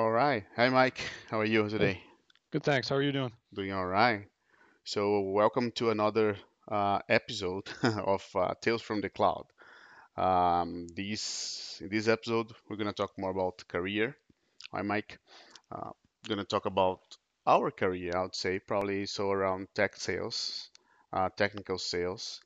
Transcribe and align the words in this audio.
All 0.00 0.10
right. 0.10 0.44
Hi, 0.56 0.70
Mike. 0.70 1.00
How 1.30 1.40
are 1.40 1.44
you 1.44 1.68
today? 1.68 2.00
good, 2.52 2.62
thanks. 2.64 2.88
How 2.88 2.96
are 2.96 3.02
you 3.02 3.12
doing? 3.12 3.32
Doing 3.52 3.72
all 3.72 3.86
right. 3.86 4.26
So, 4.84 5.20
welcome 5.20 5.72
to 5.72 5.90
another 5.90 6.36
uh, 6.68 7.00
episode 7.08 7.68
of 7.82 8.24
uh, 8.34 8.54
Tales 8.60 8.82
from 8.82 9.00
the 9.02 9.10
Cloud. 9.10 9.46
Um, 10.16 10.88
this 10.96 11.78
in 11.82 11.88
this 11.90 12.08
episode, 12.08 12.52
we're 12.68 12.76
gonna 12.76 12.92
talk 12.92 13.12
more 13.18 13.30
about 13.30 13.66
career. 13.68 14.16
Hi, 14.72 14.82
Mike. 14.82 15.18
Uh, 15.70 15.90
gonna 16.28 16.44
talk 16.44 16.66
about 16.66 17.00
our 17.46 17.70
career, 17.70 18.12
I 18.16 18.22
would 18.22 18.34
say, 18.34 18.58
probably 18.58 19.06
so 19.06 19.30
around 19.30 19.68
tech 19.74 19.96
sales, 19.96 20.70
uh, 21.12 21.28
technical 21.36 21.78
sales. 21.78 22.40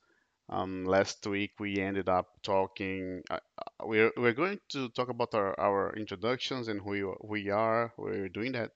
Um, 0.49 0.85
last 0.85 1.25
week 1.27 1.51
we 1.59 1.79
ended 1.79 2.09
up 2.09 2.27
talking. 2.43 3.23
Uh, 3.29 3.39
uh, 3.57 3.85
we're 3.85 4.11
we're 4.17 4.33
going 4.33 4.59
to 4.69 4.89
talk 4.89 5.09
about 5.09 5.33
our, 5.33 5.59
our 5.59 5.93
introductions 5.95 6.67
and 6.67 6.81
who 6.81 6.91
we, 6.91 7.03
we 7.23 7.49
are. 7.49 7.93
We're 7.97 8.29
doing 8.29 8.53
that 8.53 8.71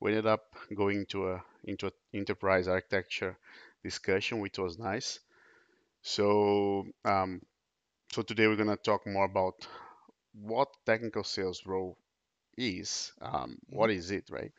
we 0.00 0.10
ended 0.12 0.26
up 0.26 0.44
going 0.74 1.06
to 1.06 1.30
a 1.32 1.44
into 1.64 1.88
a 1.88 1.92
enterprise 2.14 2.68
architecture 2.68 3.38
discussion, 3.84 4.40
which 4.40 4.58
was 4.58 4.78
nice. 4.78 5.20
So 6.02 6.86
um, 7.04 7.42
so 8.12 8.22
today 8.22 8.46
we're 8.48 8.56
gonna 8.56 8.76
talk 8.76 9.06
more 9.06 9.26
about 9.26 9.66
what 10.34 10.68
technical 10.86 11.24
sales 11.24 11.66
role 11.66 11.98
is, 12.58 13.12
um, 13.22 13.58
what 13.70 13.90
is 13.90 14.10
it, 14.10 14.30
right? 14.30 14.52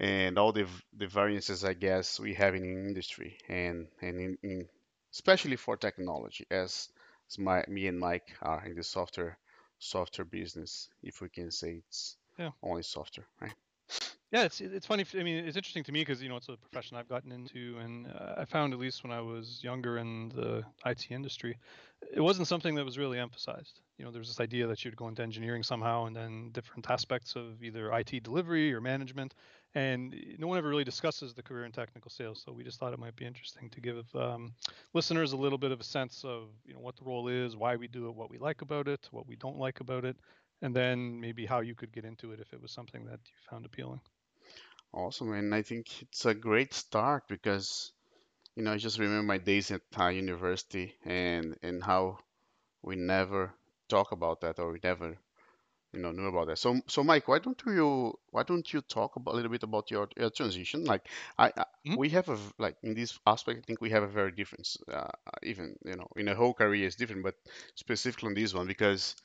And 0.00 0.38
all 0.38 0.52
the 0.52 0.66
the 0.96 1.08
variances 1.08 1.64
I 1.64 1.74
guess 1.74 2.20
we 2.20 2.34
have 2.34 2.54
in 2.54 2.64
industry 2.64 3.38
and 3.48 3.88
and 4.02 4.20
in, 4.20 4.38
in 4.42 4.68
especially 5.12 5.56
for 5.56 5.76
technology 5.76 6.46
as, 6.50 6.90
my 7.38 7.64
me 7.68 7.86
and 7.86 7.98
Mike 7.98 8.36
are 8.42 8.64
in 8.66 8.76
the 8.76 8.82
software 8.84 9.38
software 9.78 10.24
business, 10.26 10.90
if 11.02 11.20
we 11.20 11.28
can 11.28 11.50
say 11.50 11.76
it's 11.86 12.18
Yeah, 12.38 12.52
only 12.62 12.82
software, 12.82 13.28
right? 13.40 13.54
yeah. 14.30 14.44
It's 14.44 14.60
it's 14.60 14.86
funny. 14.86 15.04
I 15.14 15.22
mean, 15.22 15.44
it's 15.44 15.56
interesting 15.56 15.84
to 15.84 15.92
me 15.92 16.00
because 16.00 16.22
you 16.22 16.28
know 16.28 16.36
it's 16.36 16.48
a 16.48 16.56
profession 16.56 16.96
I've 16.96 17.08
gotten 17.08 17.32
into, 17.32 17.78
and 17.78 18.06
uh, 18.06 18.34
I 18.38 18.44
found 18.44 18.72
at 18.72 18.78
least 18.78 19.02
when 19.02 19.12
I 19.12 19.20
was 19.20 19.62
younger 19.62 19.98
in 19.98 20.30
the 20.30 20.64
IT 20.84 21.14
industry, 21.14 21.58
it 22.12 22.20
wasn't 22.20 22.48
something 22.48 22.74
that 22.76 22.84
was 22.84 22.98
really 22.98 23.18
emphasized. 23.18 23.80
You 23.98 24.04
know, 24.04 24.10
there's 24.10 24.28
this 24.28 24.40
idea 24.40 24.66
that 24.66 24.84
you'd 24.84 24.96
go 24.96 25.08
into 25.08 25.22
engineering 25.22 25.62
somehow, 25.62 26.06
and 26.06 26.16
then 26.16 26.50
different 26.52 26.88
aspects 26.90 27.36
of 27.36 27.62
either 27.62 27.92
IT 27.92 28.20
delivery 28.20 28.72
or 28.72 28.80
management, 28.80 29.34
and 29.74 30.14
no 30.38 30.46
one 30.46 30.58
ever 30.58 30.68
really 30.68 30.84
discusses 30.84 31.34
the 31.34 31.42
career 31.42 31.64
in 31.64 31.72
technical 31.72 32.10
sales. 32.10 32.42
So 32.44 32.52
we 32.52 32.64
just 32.64 32.78
thought 32.78 32.92
it 32.92 32.98
might 32.98 33.16
be 33.16 33.24
interesting 33.26 33.70
to 33.70 33.80
give 33.80 34.14
um, 34.14 34.54
listeners 34.94 35.32
a 35.32 35.36
little 35.36 35.58
bit 35.58 35.72
of 35.72 35.80
a 35.80 35.84
sense 35.84 36.24
of 36.24 36.48
you 36.64 36.74
know 36.74 36.80
what 36.80 36.96
the 36.96 37.04
role 37.04 37.28
is, 37.28 37.56
why 37.56 37.76
we 37.76 37.88
do 37.88 38.08
it, 38.08 38.14
what 38.14 38.30
we 38.30 38.38
like 38.38 38.62
about 38.62 38.88
it, 38.88 39.08
what 39.10 39.26
we 39.26 39.36
don't 39.36 39.58
like 39.58 39.80
about 39.80 40.04
it, 40.04 40.16
and 40.62 40.74
then 40.74 41.20
maybe 41.20 41.46
how 41.46 41.60
you 41.60 41.74
could 41.74 41.92
get 41.92 42.04
into 42.04 42.32
it 42.32 42.40
if 42.40 42.52
it 42.52 42.60
was 42.60 42.72
something 42.72 43.04
that 43.06 43.20
you 43.26 43.34
found 43.50 43.64
appealing. 43.66 44.00
Awesome, 44.94 45.32
and 45.32 45.54
I 45.54 45.62
think 45.62 46.02
it's 46.02 46.24
a 46.24 46.34
great 46.34 46.72
start 46.72 47.28
because 47.28 47.92
You 48.56 48.62
know, 48.62 48.72
I 48.72 48.78
just 48.78 48.98
remember 48.98 49.22
my 49.22 49.38
days 49.38 49.70
at 49.70 49.82
uh, 49.98 50.08
university 50.08 50.94
and 51.04 51.56
and 51.62 51.82
how 51.84 52.18
we 52.82 52.96
never 52.96 53.54
talk 53.88 54.12
about 54.12 54.40
that 54.42 54.58
or 54.58 54.72
we 54.72 54.80
never, 54.82 55.18
you 55.92 56.00
know, 56.00 56.10
knew 56.12 56.26
about 56.26 56.46
that. 56.48 56.58
So 56.58 56.80
so 56.88 57.04
Mike, 57.04 57.28
why 57.28 57.38
don't 57.38 57.60
you 57.66 58.14
why 58.30 58.42
don't 58.44 58.72
you 58.72 58.80
talk 58.82 59.16
about, 59.16 59.32
a 59.34 59.36
little 59.36 59.50
bit 59.50 59.62
about 59.62 59.90
your, 59.90 60.08
your 60.16 60.30
transition? 60.30 60.84
Like 60.84 61.08
I, 61.38 61.52
I 61.56 61.64
Mhm. 61.84 61.96
we 61.96 62.08
have 62.10 62.28
a 62.28 62.38
like 62.58 62.76
in 62.82 62.94
this 62.94 63.18
aspect, 63.26 63.58
I 63.58 63.62
think 63.66 63.80
we 63.80 63.90
have 63.90 64.02
a 64.02 64.08
very 64.08 64.32
different, 64.32 64.68
uh, 64.90 65.08
even 65.42 65.76
you 65.84 65.96
know, 65.96 66.08
in 66.16 66.28
a 66.28 66.34
whole 66.34 66.54
career 66.54 66.86
is 66.86 66.96
different, 66.96 67.22
but 67.22 67.34
specifically 67.76 68.28
on 68.28 68.34
this 68.34 68.54
one 68.54 68.66
because 68.66 69.16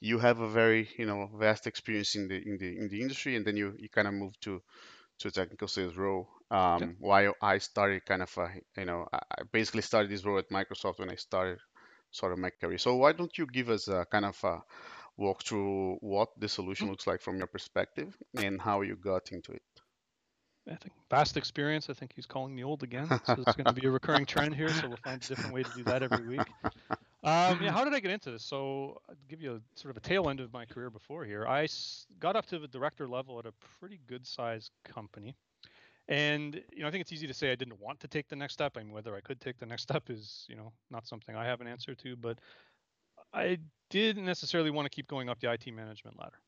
you 0.00 0.18
have 0.18 0.40
a 0.40 0.48
very 0.48 0.88
you 0.98 1.06
know 1.06 1.28
vast 1.34 1.66
experience 1.66 2.14
in 2.16 2.28
the 2.28 2.36
in 2.36 2.58
the 2.58 2.78
in 2.78 2.88
the 2.88 3.00
industry, 3.00 3.36
and 3.36 3.46
then 3.46 3.56
you 3.56 3.74
you 3.78 3.88
kind 3.88 4.08
of 4.08 4.14
move 4.14 4.38
to 4.40 4.62
to 5.18 5.28
a 5.28 5.30
technical 5.30 5.68
sales 5.68 5.96
role. 5.96 6.28
Yeah. 6.76 6.86
Um, 6.86 6.96
while 6.98 7.34
I 7.42 7.58
started 7.58 8.04
kind 8.06 8.22
of, 8.22 8.36
a, 8.38 8.50
you 8.76 8.84
know, 8.86 9.06
I 9.12 9.20
I 9.38 9.42
basically 9.52 9.82
started 9.82 10.10
this 10.10 10.24
role 10.24 10.38
at 10.38 10.50
Microsoft 10.50 10.98
when 10.98 11.10
I 11.10 11.16
started 11.16 11.58
sort 12.10 12.32
of 12.32 12.38
my 12.38 12.50
career. 12.50 12.78
So 12.78 12.96
why 12.96 13.12
don't 13.12 13.36
you 13.38 13.46
give 13.46 13.70
us 13.70 13.88
a 13.88 14.06
kind 14.10 14.24
of 14.24 14.42
a 14.44 14.62
walk 15.20 15.44
through 15.44 15.96
what 16.00 16.30
the 16.38 16.48
solution 16.48 16.88
Mhm. 16.88 16.90
looks 16.90 17.06
like 17.06 17.22
from 17.22 17.38
your 17.38 17.48
perspective 17.48 18.16
and 18.34 18.60
how 18.60 18.82
you 18.82 18.96
got 18.96 19.32
into 19.32 19.52
it? 19.52 19.62
I 20.68 20.76
think 20.76 20.94
vast 21.08 21.36
experience. 21.36 21.88
I 21.90 21.94
think 21.94 22.12
he's 22.14 22.26
calling 22.26 22.54
me 22.54 22.62
old 22.62 22.82
again. 22.82 23.18
So 23.22 23.40
it's 23.42 23.54
going 23.54 23.66
to 23.66 23.72
be 23.72 23.86
a 23.86 23.90
recurring 23.90 24.26
trend 24.26 24.54
here, 24.54 24.72
so 24.72 24.88
we'll 24.88 24.96
find 24.98 25.20
a 25.22 25.24
different 25.26 25.54
way 25.54 25.64
to 25.64 25.70
do 25.70 25.84
that 25.84 26.02
every 26.02 26.22
week. 26.22 26.54
Um, 27.24 27.62
yeah, 27.62 27.72
how 27.72 27.84
did 27.84 27.94
I 27.94 28.00
get 28.00 28.12
into 28.12 28.30
this? 28.32 28.44
So, 28.44 28.98
I'll 29.08 29.16
give 29.28 29.42
you 29.42 29.56
a 29.56 29.62
sort 29.80 29.90
of 29.90 29.98
a 29.98 30.00
tail 30.00 30.28
end 30.30 30.40
of 30.40 30.52
my 30.52 30.66
career 30.66 30.90
before 30.90 31.24
here. 31.24 31.46
I 31.46 31.64
s- 31.64 32.06
got 32.18 32.36
up 32.36 32.46
to 32.46 32.58
the 32.58 32.68
director 32.68 33.08
level 33.08 33.38
at 33.38 33.46
a 33.46 33.52
pretty 33.52 33.98
good 34.06 34.26
sized 34.26 34.72
company. 34.84 35.36
And, 36.08 36.64
you 36.72 36.82
know, 36.82 36.88
I 36.88 36.90
think 36.90 37.02
it's 37.02 37.12
easy 37.12 37.26
to 37.28 37.34
say 37.34 37.52
I 37.52 37.56
didn't 37.56 37.78
want 37.80 38.00
to 38.00 38.08
take 38.08 38.28
the 38.28 38.36
next 38.36 38.54
step. 38.54 38.76
I 38.76 38.80
mean, 38.82 38.92
whether 38.92 39.14
I 39.16 39.20
could 39.20 39.40
take 39.40 39.58
the 39.58 39.66
next 39.66 39.82
step 39.84 40.10
is, 40.10 40.46
you 40.48 40.56
know, 40.56 40.72
not 40.90 41.06
something 41.06 41.36
I 41.36 41.44
have 41.46 41.60
an 41.60 41.68
answer 41.68 41.94
to, 41.94 42.16
but 42.16 42.40
I 43.32 43.58
didn't 43.90 44.24
necessarily 44.24 44.70
want 44.70 44.86
to 44.86 44.90
keep 44.94 45.08
going 45.08 45.28
up 45.28 45.40
the 45.40 45.52
IT 45.52 45.72
management 45.72 46.18
ladder. 46.18 46.38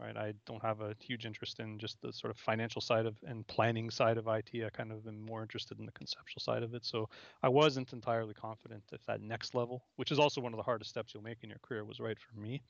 right? 0.00 0.16
I 0.16 0.34
don't 0.46 0.62
have 0.62 0.80
a 0.80 0.94
huge 1.00 1.26
interest 1.26 1.60
in 1.60 1.78
just 1.78 2.00
the 2.02 2.12
sort 2.12 2.30
of 2.30 2.38
financial 2.38 2.80
side 2.80 3.06
of 3.06 3.16
and 3.26 3.46
planning 3.46 3.90
side 3.90 4.16
of 4.16 4.26
IT. 4.28 4.50
I 4.54 4.70
kind 4.70 4.92
of 4.92 5.06
am 5.06 5.24
more 5.24 5.42
interested 5.42 5.78
in 5.78 5.86
the 5.86 5.92
conceptual 5.92 6.40
side 6.40 6.62
of 6.62 6.74
it. 6.74 6.84
So 6.84 7.08
I 7.42 7.48
wasn't 7.48 7.92
entirely 7.92 8.34
confident 8.34 8.84
if 8.92 9.04
that 9.06 9.20
next 9.20 9.54
level, 9.54 9.82
which 9.96 10.12
is 10.12 10.18
also 10.18 10.40
one 10.40 10.52
of 10.52 10.56
the 10.56 10.62
hardest 10.62 10.90
steps 10.90 11.14
you'll 11.14 11.22
make 11.22 11.38
in 11.42 11.50
your 11.50 11.58
career, 11.60 11.84
was 11.84 12.00
right 12.00 12.18
for 12.18 12.38
me. 12.38 12.62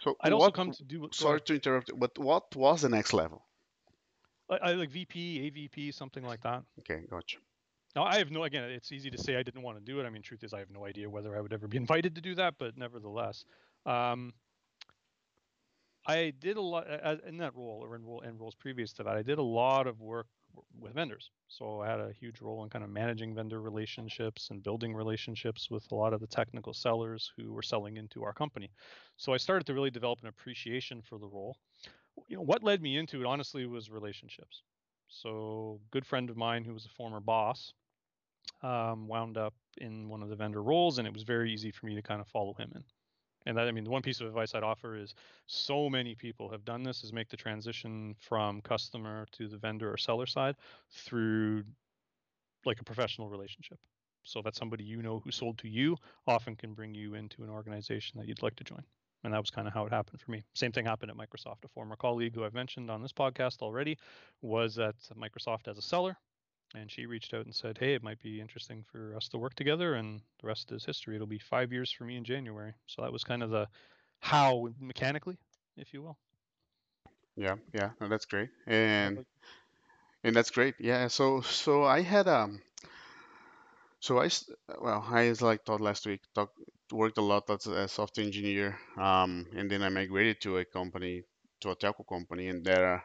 So 0.00 0.16
I'd 0.20 0.32
also 0.32 0.50
come 0.50 0.72
to 0.72 0.84
do 0.84 1.08
sorry 1.12 1.36
ahead. 1.36 1.46
to 1.46 1.54
interrupt, 1.54 1.98
but 1.98 2.18
what 2.18 2.54
was 2.56 2.82
the 2.82 2.88
next 2.88 3.12
level? 3.12 3.44
I, 4.50 4.70
I 4.70 4.72
like 4.72 4.90
VP, 4.90 5.50
AVP, 5.50 5.94
something 5.94 6.24
like 6.24 6.42
that. 6.42 6.62
Okay, 6.80 7.04
gotcha. 7.08 7.38
Now 7.96 8.04
I 8.04 8.18
have 8.18 8.30
no 8.30 8.44
again, 8.44 8.64
it's 8.64 8.92
easy 8.92 9.10
to 9.10 9.18
say 9.18 9.36
I 9.36 9.42
didn't 9.42 9.62
want 9.62 9.78
to 9.78 9.84
do 9.84 10.00
it. 10.00 10.06
I 10.06 10.10
mean, 10.10 10.22
truth 10.22 10.44
is 10.44 10.52
I 10.52 10.58
have 10.58 10.70
no 10.70 10.86
idea 10.86 11.10
whether 11.10 11.36
I 11.36 11.40
would 11.40 11.52
ever 11.52 11.66
be 11.66 11.76
invited 11.84 12.14
to 12.14 12.20
do 12.20 12.34
that, 12.36 12.54
but 12.58 12.76
nevertheless. 12.76 13.44
Um, 13.86 14.32
I 16.06 16.32
did 16.38 16.56
a 16.56 16.60
lot 16.60 16.86
in 17.26 17.36
that 17.38 17.54
role 17.54 17.84
or 17.84 17.94
in, 17.94 18.04
role, 18.04 18.20
in 18.20 18.38
roles 18.38 18.54
previous 18.54 18.92
to 18.94 19.02
that. 19.02 19.16
I 19.16 19.22
did 19.22 19.38
a 19.38 19.42
lot 19.42 19.86
of 19.86 20.00
work 20.00 20.26
with 20.78 20.94
vendors. 20.94 21.30
So 21.48 21.80
I 21.80 21.88
had 21.88 22.00
a 22.00 22.12
huge 22.12 22.40
role 22.40 22.64
in 22.64 22.70
kind 22.70 22.84
of 22.84 22.90
managing 22.90 23.34
vendor 23.34 23.60
relationships 23.60 24.48
and 24.50 24.62
building 24.62 24.94
relationships 24.94 25.70
with 25.70 25.86
a 25.92 25.94
lot 25.94 26.12
of 26.12 26.20
the 26.20 26.26
technical 26.26 26.72
sellers 26.72 27.32
who 27.36 27.52
were 27.52 27.62
selling 27.62 27.96
into 27.96 28.24
our 28.24 28.32
company. 28.32 28.70
So 29.16 29.32
I 29.32 29.36
started 29.36 29.66
to 29.66 29.74
really 29.74 29.90
develop 29.90 30.20
an 30.22 30.28
appreciation 30.28 31.02
for 31.02 31.18
the 31.18 31.28
role. 31.28 31.56
You 32.28 32.36
know, 32.36 32.42
what 32.42 32.64
led 32.64 32.82
me 32.82 32.96
into 32.96 33.20
it 33.20 33.26
honestly 33.26 33.66
was 33.66 33.90
relationships. 33.90 34.62
So, 35.08 35.80
good 35.90 36.06
friend 36.06 36.30
of 36.30 36.36
mine 36.36 36.64
who 36.64 36.72
was 36.72 36.84
a 36.84 36.88
former 36.88 37.20
boss 37.20 37.72
um, 38.62 39.08
wound 39.08 39.36
up 39.36 39.54
in 39.78 40.08
one 40.08 40.22
of 40.22 40.28
the 40.28 40.36
vendor 40.36 40.62
roles, 40.62 40.98
and 40.98 41.06
it 41.06 41.12
was 41.12 41.22
very 41.22 41.52
easy 41.52 41.70
for 41.70 41.86
me 41.86 41.94
to 41.94 42.02
kind 42.02 42.20
of 42.20 42.28
follow 42.28 42.54
him 42.54 42.72
in. 42.74 42.84
And 43.46 43.56
that, 43.56 43.66
I 43.66 43.72
mean, 43.72 43.84
the 43.84 43.90
one 43.90 44.02
piece 44.02 44.20
of 44.20 44.26
advice 44.26 44.54
I'd 44.54 44.62
offer 44.62 44.96
is 44.96 45.14
so 45.46 45.88
many 45.88 46.14
people 46.14 46.50
have 46.50 46.64
done 46.64 46.82
this 46.82 47.02
is 47.02 47.12
make 47.12 47.30
the 47.30 47.36
transition 47.36 48.14
from 48.18 48.60
customer 48.60 49.26
to 49.32 49.48
the 49.48 49.56
vendor 49.56 49.90
or 49.90 49.96
seller 49.96 50.26
side 50.26 50.56
through 50.90 51.64
like 52.66 52.80
a 52.80 52.84
professional 52.84 53.28
relationship. 53.28 53.78
So 54.22 54.42
that 54.42 54.54
somebody 54.54 54.84
you 54.84 55.00
know 55.00 55.20
who 55.20 55.30
sold 55.30 55.56
to 55.58 55.68
you 55.68 55.96
often 56.26 56.54
can 56.54 56.74
bring 56.74 56.94
you 56.94 57.14
into 57.14 57.42
an 57.42 57.48
organization 57.48 58.20
that 58.20 58.28
you'd 58.28 58.42
like 58.42 58.56
to 58.56 58.64
join. 58.64 58.84
And 59.24 59.32
that 59.32 59.40
was 59.40 59.50
kind 59.50 59.66
of 59.66 59.72
how 59.72 59.86
it 59.86 59.92
happened 59.92 60.20
for 60.20 60.30
me. 60.30 60.44
Same 60.54 60.72
thing 60.72 60.84
happened 60.84 61.10
at 61.10 61.16
Microsoft. 61.16 61.64
A 61.64 61.68
former 61.68 61.96
colleague 61.96 62.34
who 62.34 62.44
I've 62.44 62.54
mentioned 62.54 62.90
on 62.90 63.00
this 63.00 63.12
podcast 63.12 63.62
already 63.62 63.96
was 64.42 64.78
at 64.78 64.96
Microsoft 65.16 65.68
as 65.68 65.78
a 65.78 65.82
seller. 65.82 66.18
And 66.74 66.90
she 66.90 67.06
reached 67.06 67.34
out 67.34 67.46
and 67.46 67.54
said, 67.54 67.78
Hey, 67.78 67.94
it 67.94 68.02
might 68.02 68.20
be 68.22 68.40
interesting 68.40 68.84
for 68.90 69.14
us 69.16 69.28
to 69.28 69.38
work 69.38 69.54
together. 69.54 69.94
And 69.94 70.20
the 70.40 70.46
rest 70.46 70.72
is 70.72 70.84
history. 70.84 71.14
It'll 71.16 71.26
be 71.26 71.38
five 71.38 71.72
years 71.72 71.92
for 71.92 72.04
me 72.04 72.16
in 72.16 72.24
January. 72.24 72.74
So 72.86 73.02
that 73.02 73.12
was 73.12 73.24
kind 73.24 73.42
of 73.42 73.50
the 73.50 73.68
how 74.20 74.68
mechanically, 74.80 75.38
if 75.76 75.92
you 75.92 76.02
will. 76.02 76.18
Yeah, 77.36 77.56
yeah, 77.72 77.90
no, 78.00 78.08
that's 78.08 78.26
great. 78.26 78.50
And 78.66 79.24
and 80.24 80.34
that's 80.34 80.50
great. 80.50 80.74
Yeah, 80.80 81.08
so 81.08 81.40
so 81.42 81.84
I 81.84 82.00
had 82.02 82.28
um 82.28 82.60
So 84.00 84.18
I 84.20 84.28
well, 84.80 85.04
I 85.08 85.26
as 85.26 85.40
like 85.42 85.64
thought 85.64 85.80
last 85.80 86.06
week, 86.06 86.22
talk, 86.34 86.50
worked 86.92 87.18
a 87.18 87.22
lot 87.22 87.48
as 87.50 87.66
a 87.66 87.88
software 87.88 88.26
engineer, 88.26 88.78
um, 88.96 89.46
and 89.54 89.70
then 89.70 89.82
I 89.82 89.88
migrated 89.88 90.40
to 90.42 90.58
a 90.58 90.64
company, 90.64 91.22
to 91.60 91.70
a 91.70 91.76
telco 91.76 92.06
company, 92.06 92.48
and 92.48 92.64
there 92.64 93.04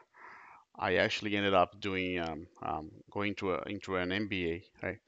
I 0.78 0.96
actually 0.96 1.36
ended 1.36 1.54
up 1.54 1.80
doing, 1.80 2.18
um, 2.20 2.46
um, 2.62 2.90
going 3.10 3.34
to 3.36 3.54
a, 3.54 3.62
into 3.62 3.96
an 3.96 4.12
MBA, 4.12 4.64
right? 4.86 4.98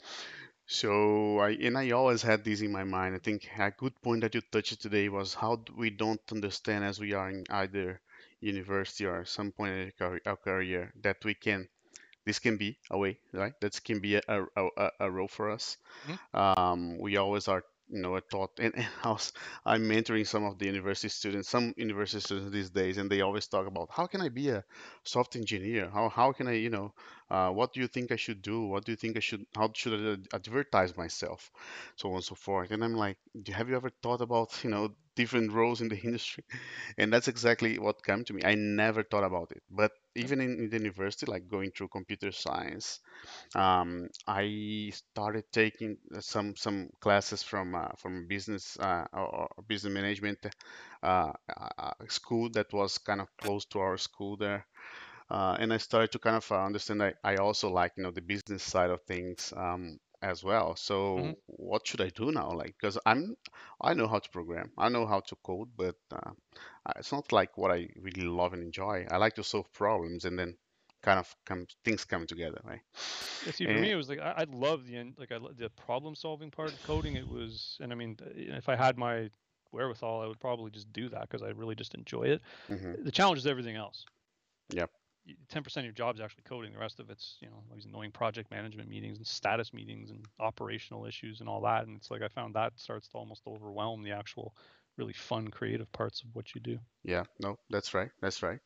So 0.66 1.38
I, 1.40 1.50
and 1.50 1.76
I 1.78 1.90
always 1.90 2.22
had 2.22 2.44
this 2.44 2.60
in 2.60 2.72
my 2.72 2.84
mind. 2.84 3.14
I 3.14 3.18
think 3.18 3.48
a 3.58 3.70
good 3.70 4.00
point 4.02 4.20
that 4.22 4.34
you 4.34 4.40
touched 4.42 4.80
today 4.80 5.08
was 5.08 5.34
how 5.34 5.62
we 5.76 5.90
don't 5.90 6.20
understand 6.32 6.84
as 6.84 7.00
we 7.00 7.12
are 7.14 7.30
in 7.30 7.44
either 7.50 8.00
university 8.40 9.06
or 9.06 9.24
some 9.24 9.52
point 9.52 9.72
in 9.72 9.92
our 10.26 10.36
career 10.36 10.92
that 11.02 11.24
we 11.24 11.34
can, 11.34 11.68
this 12.24 12.38
can 12.38 12.56
be 12.56 12.78
a 12.90 12.98
way, 12.98 13.18
right? 13.32 13.54
That 13.60 13.82
can 13.84 14.00
be 14.00 14.16
a, 14.16 14.22
a, 14.28 14.46
a, 14.56 14.90
a 15.00 15.10
role 15.10 15.28
for 15.28 15.50
us 15.50 15.76
Mhm. 16.04 16.18
um, 16.34 16.98
we 16.98 17.16
always 17.16 17.48
are. 17.48 17.64
Know, 17.90 18.16
I 18.16 18.20
thought, 18.30 18.58
and, 18.60 18.74
and 18.76 18.86
I 19.04 19.08
was, 19.10 19.32
I'm 19.64 19.82
mentoring 19.88 20.26
some 20.26 20.44
of 20.44 20.58
the 20.58 20.66
university 20.66 21.08
students, 21.08 21.48
some 21.48 21.74
university 21.76 22.20
students 22.20 22.52
these 22.52 22.70
days, 22.70 22.98
and 22.98 23.10
they 23.10 23.20
always 23.22 23.46
talk 23.46 23.66
about 23.66 23.88
how 23.90 24.06
can 24.06 24.20
I 24.20 24.28
be 24.28 24.50
a 24.50 24.64
software 25.04 25.40
engineer? 25.40 25.90
How 25.90 26.08
how 26.08 26.32
can 26.32 26.48
I, 26.48 26.52
you 26.52 26.70
know, 26.70 26.92
uh, 27.30 27.50
what 27.50 27.72
do 27.72 27.80
you 27.80 27.88
think 27.88 28.12
I 28.12 28.16
should 28.16 28.42
do? 28.42 28.62
What 28.62 28.84
do 28.84 28.92
you 28.92 28.96
think 28.96 29.16
I 29.16 29.20
should, 29.20 29.44
how 29.54 29.70
should 29.74 30.20
I 30.32 30.36
advertise 30.36 30.96
myself, 30.96 31.50
so 31.96 32.08
on 32.10 32.16
and 32.16 32.24
so 32.24 32.34
forth. 32.34 32.70
And 32.70 32.82
I'm 32.84 32.94
like, 32.94 33.18
"Do- 33.42 33.52
have 33.52 33.68
you 33.68 33.76
ever 33.76 33.90
thought 34.02 34.20
about, 34.20 34.62
you 34.64 34.70
know, 34.70 34.94
different 35.16 35.52
roles 35.52 35.80
in 35.80 35.88
the 35.88 35.98
industry? 36.08 36.44
And 36.98 37.12
that's 37.12 37.28
exactly 37.28 37.78
what 37.78 38.04
came 38.04 38.24
to 38.24 38.32
me. 38.34 38.42
I 38.44 38.54
never 38.54 39.02
thought 39.02 39.24
about 39.24 39.52
it, 39.52 39.62
but 39.70 39.92
even 40.14 40.40
in, 40.40 40.52
in 40.60 40.70
the 40.70 40.78
university, 40.78 41.26
like 41.26 41.48
going 41.48 41.70
through 41.72 41.88
computer 41.88 42.32
science 42.32 43.00
um, 43.54 44.08
I 44.26 44.92
started 44.94 45.44
taking 45.52 45.96
some 46.20 46.56
some 46.56 46.90
classes 47.00 47.42
from 47.42 47.74
uh, 47.74 47.88
from 47.98 48.26
business 48.28 48.78
uh, 48.78 49.04
or 49.12 49.26
or 49.40 49.48
business 49.66 49.92
management 49.94 50.38
uh, 51.02 51.32
uh, 51.78 51.92
school 52.08 52.50
that 52.50 52.72
was 52.72 52.98
kind 52.98 53.20
of 53.20 53.28
close 53.38 53.64
to 53.66 53.78
our 53.80 53.96
school 53.98 54.36
there, 54.36 54.66
uh, 55.30 55.56
and 55.58 55.72
I 55.72 55.78
started 55.78 56.12
to 56.12 56.18
kind 56.18 56.36
of 56.36 56.50
uh, 56.50 56.64
understand 56.64 57.02
I, 57.02 57.14
I 57.24 57.36
also 57.36 57.70
like 57.70 57.92
you 57.96 58.02
know 58.04 58.10
the 58.10 58.20
business 58.22 58.62
side 58.62 58.90
of 58.90 59.02
things 59.02 59.52
um, 59.56 59.98
as 60.22 60.42
well. 60.44 60.76
So 60.76 61.36
what 61.46 61.86
should 61.86 62.00
I 62.00 62.08
do 62.10 62.30
now? 62.32 62.50
Like 62.52 62.74
because 62.80 62.98
I'm 63.06 63.36
I 63.80 63.94
know 63.94 64.06
how 64.08 64.18
to 64.18 64.30
program, 64.30 64.72
I 64.78 64.88
know 64.88 65.06
how 65.06 65.20
to 65.20 65.36
code, 65.44 65.70
but 65.76 65.96
uh, 66.12 66.32
it's 66.96 67.12
not 67.12 67.32
like 67.32 67.56
what 67.56 67.70
I 67.72 67.88
really 68.00 68.24
love 68.26 68.52
and 68.52 68.62
enjoy. 68.62 69.06
I 69.10 69.16
like 69.18 69.34
to 69.36 69.44
solve 69.44 69.72
problems 69.72 70.24
and 70.24 70.38
then 70.38 70.56
kind 71.02 71.18
of 71.18 71.34
come 71.46 71.66
things 71.84 72.04
come 72.04 72.26
together, 72.26 72.60
right? 72.64 72.80
Yeah, 73.44 73.52
see, 73.52 73.66
for 73.66 73.78
And 73.78 73.78
me, 73.78 73.92
it 73.92 73.96
was 73.96 74.08
like 74.08 74.18
I, 74.20 74.32
I 74.38 74.44
love 74.50 74.86
the 74.86 75.12
like 75.16 75.32
I 75.32 75.38
the 75.56 75.70
problem 75.70 76.14
solving 76.14 76.50
part 76.50 76.74
of 76.74 76.82
coding. 76.82 77.14
It 77.14 77.28
was, 77.28 77.76
and 77.80 77.92
I 77.92 77.94
mean, 77.96 78.16
uh, 78.22 78.28
if 78.34 78.68
I 78.68 78.76
had 78.76 78.96
my 78.98 79.30
wherewithal, 79.72 80.20
I 80.22 80.26
would 80.26 80.40
probably 80.40 80.70
just 80.70 80.92
do 80.92 81.08
that 81.10 81.22
because 81.22 81.42
I 81.42 81.48
really 81.50 81.74
just 81.74 81.94
enjoy 81.94 82.22
it. 82.24 82.42
hmm 82.68 82.94
The 82.94 83.12
challenge 83.12 83.38
is 83.38 83.46
everything 83.46 83.76
else. 83.76 84.06
Yep. 84.70 84.90
Ten 85.48 85.62
percent 85.62 85.82
of 85.84 85.86
your 85.86 85.94
job 85.94 86.14
is 86.16 86.20
actually 86.20 86.44
coding. 86.44 86.72
The 86.72 86.78
rest 86.78 87.00
of 87.00 87.10
it's 87.10 87.36
you 87.40 87.48
know 87.48 87.62
these 87.74 87.84
annoying 87.86 88.12
project 88.12 88.50
management 88.50 88.88
meetings 88.88 89.18
and 89.18 89.26
status 89.26 89.72
meetings 89.72 90.10
and 90.10 90.24
operational 90.40 91.06
issues 91.06 91.40
and 91.40 91.48
all 91.48 91.60
that. 91.62 91.86
And 91.86 91.96
it's 91.96 92.10
like 92.10 92.22
I 92.22 92.28
found 92.28 92.54
that 92.54 92.78
starts 92.78 93.08
to 93.08 93.18
almost 93.18 93.42
overwhelm 93.46 94.02
the 94.02 94.12
actual 94.12 94.54
really 94.96 95.12
fun 95.14 95.48
creative 95.48 95.90
parts 95.92 96.22
of 96.22 96.28
what 96.34 96.54
you 96.54 96.60
do. 96.60 96.78
Yeah. 97.04 97.24
No, 97.40 97.58
that's 97.70 97.94
right. 97.94 98.10
That's 98.20 98.42
right. 98.42 98.60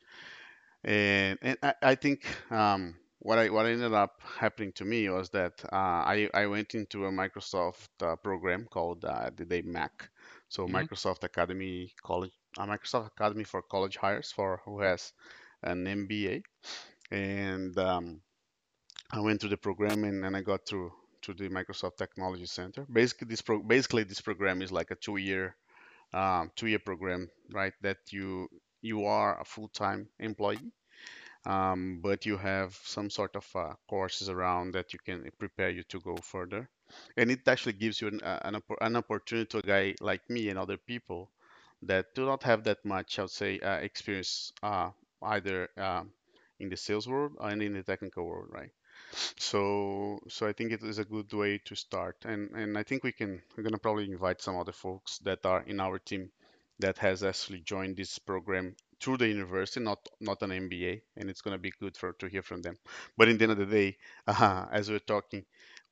And 0.83 1.37
and 1.41 1.57
I, 1.61 1.73
I 1.81 1.95
think 1.95 2.25
um, 2.51 2.95
what 3.19 3.37
I 3.39 3.49
what 3.49 3.65
ended 3.65 3.93
up 3.93 4.21
happening 4.21 4.71
to 4.73 4.85
me 4.85 5.09
was 5.09 5.29
that 5.31 5.63
uh, 5.71 6.01
I 6.13 6.29
I 6.33 6.47
went 6.47 6.75
into 6.75 7.05
a 7.05 7.11
Microsoft 7.11 7.89
uh, 8.01 8.15
program 8.17 8.67
called 8.69 9.03
uh, 9.05 9.29
the 9.35 9.45
Day 9.45 9.61
Mac. 9.61 10.09
So 10.49 10.67
hmm 10.67 10.85
Microsoft 10.85 11.23
Academy 11.23 11.91
College, 12.03 12.31
uh, 12.57 12.65
Microsoft 12.67 13.07
Academy 13.07 13.43
for 13.43 13.61
college 13.61 13.97
hires 13.97 14.31
for 14.31 14.61
who 14.65 14.81
has 14.81 15.13
an 15.63 15.85
MBA. 15.85 16.43
And 17.11 17.77
um, 17.77 18.21
I 19.11 19.19
went 19.19 19.41
through 19.41 19.51
the 19.51 19.57
program 19.57 20.03
and, 20.03 20.25
and 20.25 20.35
I 20.35 20.41
got 20.41 20.65
through 20.67 20.91
to 21.23 21.33
the 21.33 21.49
Microsoft 21.49 21.97
Technology 21.97 22.45
Center. 22.45 22.85
Basically, 22.91 23.27
this 23.27 23.41
pro 23.41 23.59
basically 23.59 24.03
this 24.03 24.21
program 24.21 24.61
is 24.61 24.71
like 24.71 24.91
a 24.91 24.95
two-year 24.95 25.55
um, 26.13 26.51
two-year 26.55 26.79
program, 26.79 27.29
right? 27.51 27.73
That 27.81 27.97
you 28.11 28.47
you 28.81 29.05
are 29.05 29.39
a 29.39 29.45
full-time 29.45 30.09
employee, 30.19 30.71
um, 31.45 31.99
but 32.01 32.25
you 32.25 32.37
have 32.37 32.77
some 32.83 33.09
sort 33.09 33.35
of 33.35 33.47
uh, 33.55 33.73
courses 33.89 34.29
around 34.29 34.73
that 34.73 34.93
you 34.93 34.99
can 35.05 35.29
prepare 35.39 35.69
you 35.69 35.83
to 35.83 35.99
go 36.01 36.15
further. 36.17 36.69
And 37.17 37.31
it 37.31 37.47
actually 37.47 37.73
gives 37.73 38.01
you 38.01 38.09
an, 38.09 38.21
uh, 38.21 38.39
an, 38.43 38.61
an 38.81 38.95
opportunity 38.97 39.47
to 39.47 39.57
a 39.59 39.61
guy 39.61 39.95
like 40.01 40.29
me 40.29 40.49
and 40.49 40.59
other 40.59 40.77
people 40.77 41.31
that 41.81 42.13
do 42.13 42.25
not 42.25 42.43
have 42.43 42.63
that 42.65 42.83
much, 42.85 43.19
I 43.19 43.23
would 43.23 43.31
say, 43.31 43.59
uh, 43.59 43.77
experience 43.77 44.53
uh, 44.61 44.89
either 45.23 45.69
um, 45.77 46.11
in 46.59 46.69
the 46.69 46.77
sales 46.77 47.07
world 47.07 47.33
and 47.41 47.61
in 47.63 47.73
the 47.73 47.83
technical 47.83 48.25
world, 48.25 48.49
right? 48.51 48.71
So, 49.37 50.19
so 50.27 50.47
I 50.47 50.53
think 50.53 50.71
it 50.71 50.83
is 50.83 50.97
a 50.97 51.05
good 51.05 51.31
way 51.33 51.59
to 51.65 51.75
start, 51.75 52.17
and 52.25 52.49
and 52.55 52.77
I 52.77 52.83
think 52.83 53.03
we 53.03 53.11
can 53.11 53.41
we're 53.55 53.63
gonna 53.63 53.77
probably 53.77 54.05
invite 54.05 54.41
some 54.41 54.57
other 54.57 54.71
folks 54.71 55.19
that 55.19 55.45
are 55.45 55.61
in 55.63 55.79
our 55.79 55.99
team 55.99 56.31
that 56.79 56.97
has 56.97 57.23
actually 57.23 57.61
joined 57.61 57.97
this 57.97 58.17
program 58.19 58.75
through 59.01 59.17
the 59.17 59.27
university, 59.27 59.81
not 59.81 59.99
not 60.19 60.41
an 60.41 60.51
MBA, 60.51 61.01
and 61.17 61.29
it's 61.29 61.41
gonna 61.41 61.59
be 61.59 61.71
good 61.79 61.95
for 61.97 62.13
to 62.13 62.27
hear 62.27 62.41
from 62.43 62.61
them. 62.63 62.75
But 63.17 63.29
in 63.29 63.37
the 63.37 63.43
end 63.43 63.51
of 63.53 63.59
the 63.59 63.65
day, 63.67 63.97
uh, 64.27 64.65
as 64.71 64.89
we're 64.89 64.99
talking, 65.13 65.45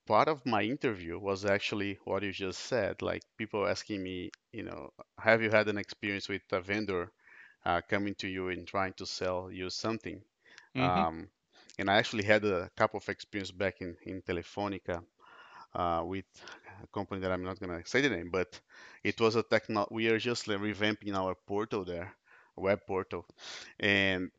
part 0.08 0.28
of 0.28 0.46
my 0.46 0.62
interview 0.64 1.18
was 1.20 1.46
actually 1.46 1.98
what 2.06 2.24
you 2.24 2.32
just 2.32 2.60
said, 2.62 3.02
like 3.02 3.24
people 3.38 3.68
asking 3.68 4.04
me, 4.04 4.32
you 4.52 4.64
know, 4.64 4.92
have 5.20 5.42
you 5.42 5.50
had 5.50 5.68
an 5.70 5.78
experience 5.78 6.30
with 6.30 6.42
a 6.52 6.62
vendor 6.62 7.12
uh, 7.66 7.82
coming 7.88 8.16
to 8.16 8.28
you 8.28 8.50
and 8.50 8.68
trying 8.68 8.94
to 8.94 9.06
sell 9.06 9.52
you 9.52 9.70
something? 9.70 10.22
hmm 10.74 11.04
Um, 11.04 11.30
and 11.78 11.90
I 11.90 11.96
actually 11.96 12.24
had 12.24 12.44
a 12.46 12.70
couple 12.76 12.98
of 13.00 13.10
experience 13.10 13.52
back 13.52 13.82
in, 13.82 13.96
in 14.04 14.22
Telefonica 14.22 15.04
uh, 15.74 16.04
with 16.06 16.26
a 16.84 16.88
company 16.88 17.22
that 17.22 17.32
I'm 17.32 17.44
not 17.44 17.60
gonna 17.60 17.82
say 17.86 18.02
the 18.02 18.10
name, 18.10 18.30
but 18.32 18.60
it 19.04 19.20
was 19.20 19.36
a 19.36 19.44
techno. 19.44 19.88
We 19.92 20.08
are 20.10 20.20
just 20.20 20.46
revamping 20.48 21.14
our 21.16 21.36
portal 21.36 21.84
there, 21.86 22.14
web 22.56 22.80
portal, 22.88 23.26
and 23.80 24.32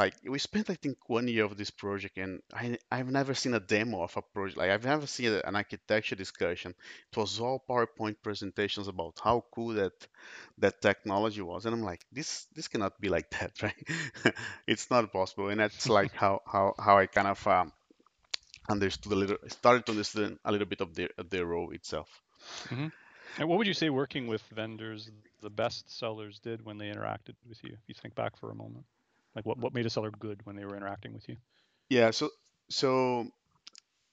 like 0.00 0.14
we 0.24 0.38
spent 0.38 0.70
I 0.70 0.76
think 0.76 0.98
one 1.08 1.28
year 1.28 1.44
of 1.44 1.56
this 1.56 1.70
project, 1.70 2.16
and 2.18 2.42
I 2.52 2.78
I've 2.90 3.10
never 3.18 3.34
seen 3.34 3.54
a 3.54 3.60
demo 3.60 4.02
of 4.02 4.16
a 4.16 4.22
project. 4.22 4.58
Like 4.58 4.70
I've 4.70 4.84
never 4.94 5.06
seen 5.06 5.32
an 5.48 5.56
architecture 5.56 6.16
discussion. 6.16 6.74
It 7.10 7.16
was 7.18 7.40
all 7.40 7.64
PowerPoint 7.68 8.16
presentations 8.22 8.88
about 8.88 9.14
how 9.26 9.44
cool 9.54 9.70
that 9.80 9.96
that 10.58 10.80
technology 10.82 11.42
was, 11.42 11.66
and 11.66 11.74
I'm 11.74 11.82
like, 11.92 12.04
this 12.12 12.46
this 12.56 12.68
cannot 12.68 13.00
be 13.00 13.08
like 13.16 13.30
that, 13.38 13.52
right? 13.66 13.84
It's 14.66 14.90
not 14.90 15.12
possible, 15.12 15.48
and 15.50 15.60
that's 15.60 15.88
like 15.88 16.12
how 16.14 16.42
how 16.46 16.74
how 16.86 16.98
I 16.98 17.06
kind 17.06 17.28
of 17.28 17.46
um, 17.46 17.72
understood 18.68 19.12
a 19.12 19.16
little, 19.16 19.38
started 19.48 19.84
to 19.86 19.92
understand 19.92 20.38
a 20.44 20.52
little 20.52 20.68
bit 20.68 20.80
of 20.80 20.94
their 20.94 21.10
their 21.30 21.46
role 21.46 21.70
itself. 21.72 22.22
hmm 22.68 22.88
And 23.38 23.48
what 23.48 23.58
would 23.58 23.66
you 23.66 23.74
say 23.74 23.90
working 23.90 24.26
with 24.26 24.42
vendors, 24.42 25.10
the 25.40 25.50
best 25.50 25.90
sellers 25.90 26.38
did 26.40 26.64
when 26.64 26.78
they 26.78 26.86
interacted 26.90 27.34
with 27.48 27.62
you? 27.64 27.72
If 27.74 27.88
you 27.88 27.94
think 27.94 28.14
back 28.14 28.36
for 28.36 28.50
a 28.50 28.54
moment, 28.54 28.86
like 29.38 29.46
what, 29.46 29.58
what 29.58 29.74
made 29.74 29.86
a 29.86 29.90
seller 29.90 30.10
good 30.10 30.40
when 30.44 30.56
they 30.56 30.64
were 30.64 30.76
interacting 30.76 31.12
with 31.14 31.28
you? 31.28 31.36
Yeah, 31.90 32.10
so 32.10 32.30
so 32.70 33.30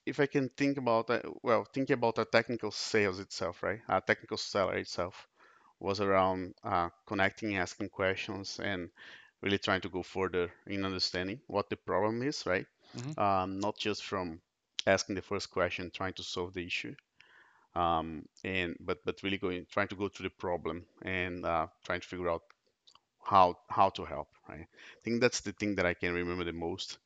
if 0.06 0.19
I 0.19 0.25
can 0.27 0.50
think 0.50 0.77
about 0.77 1.07
that, 1.07 1.25
well, 1.44 1.66
thinking 1.66 1.94
about 1.95 2.18
a 2.19 2.25
technical 2.25 2.72
sales 2.72 3.19
itself, 3.19 3.63
right? 3.63 3.81
A 3.89 4.01
technical 4.01 4.38
seller 4.38 4.75
itself 4.77 5.27
was 5.80 6.01
around 6.01 6.56
uh, 6.63 6.89
connecting, 7.07 7.57
asking 7.57 7.89
questions, 7.89 8.60
and 8.60 8.89
really 9.41 9.60
trying 9.60 9.82
to 9.82 9.89
go 9.89 10.03
further 10.03 10.51
in 10.67 10.86
understanding 10.86 11.41
what 11.48 11.70
the 11.70 11.77
problem 11.77 12.22
is, 12.24 12.46
right? 12.46 12.67
hmm 12.96 13.15
Um, 13.17 13.60
not 13.60 13.77
just 13.77 14.03
from 14.05 14.41
asking 14.88 15.15
the 15.15 15.22
first 15.22 15.51
question, 15.51 15.91
trying 15.91 16.13
to 16.13 16.24
solve 16.24 16.53
the 16.53 16.65
issue, 16.65 16.96
um, 17.75 18.27
and 18.44 18.75
but 18.79 19.00
but 19.05 19.22
really 19.24 19.38
going, 19.38 19.65
trying 19.72 19.88
to 19.89 19.96
go 19.96 20.08
through 20.10 20.25
the 20.29 20.36
problem 20.36 20.86
and 21.03 21.46
uh, 21.46 21.67
trying 21.86 22.01
to 22.01 22.08
figure 22.08 22.29
out 22.29 22.44
how 23.25 23.58
how 23.70 23.89
to 23.91 24.05
help, 24.05 24.29
right? 24.50 24.62
I 24.67 25.01
think 25.03 25.22
that's 25.22 25.41
the 25.41 25.53
thing 25.53 25.75
that 25.75 25.86
I 25.86 25.94
can 25.96 26.13
remember 26.13 26.46
the 26.46 26.53
most, 26.53 27.00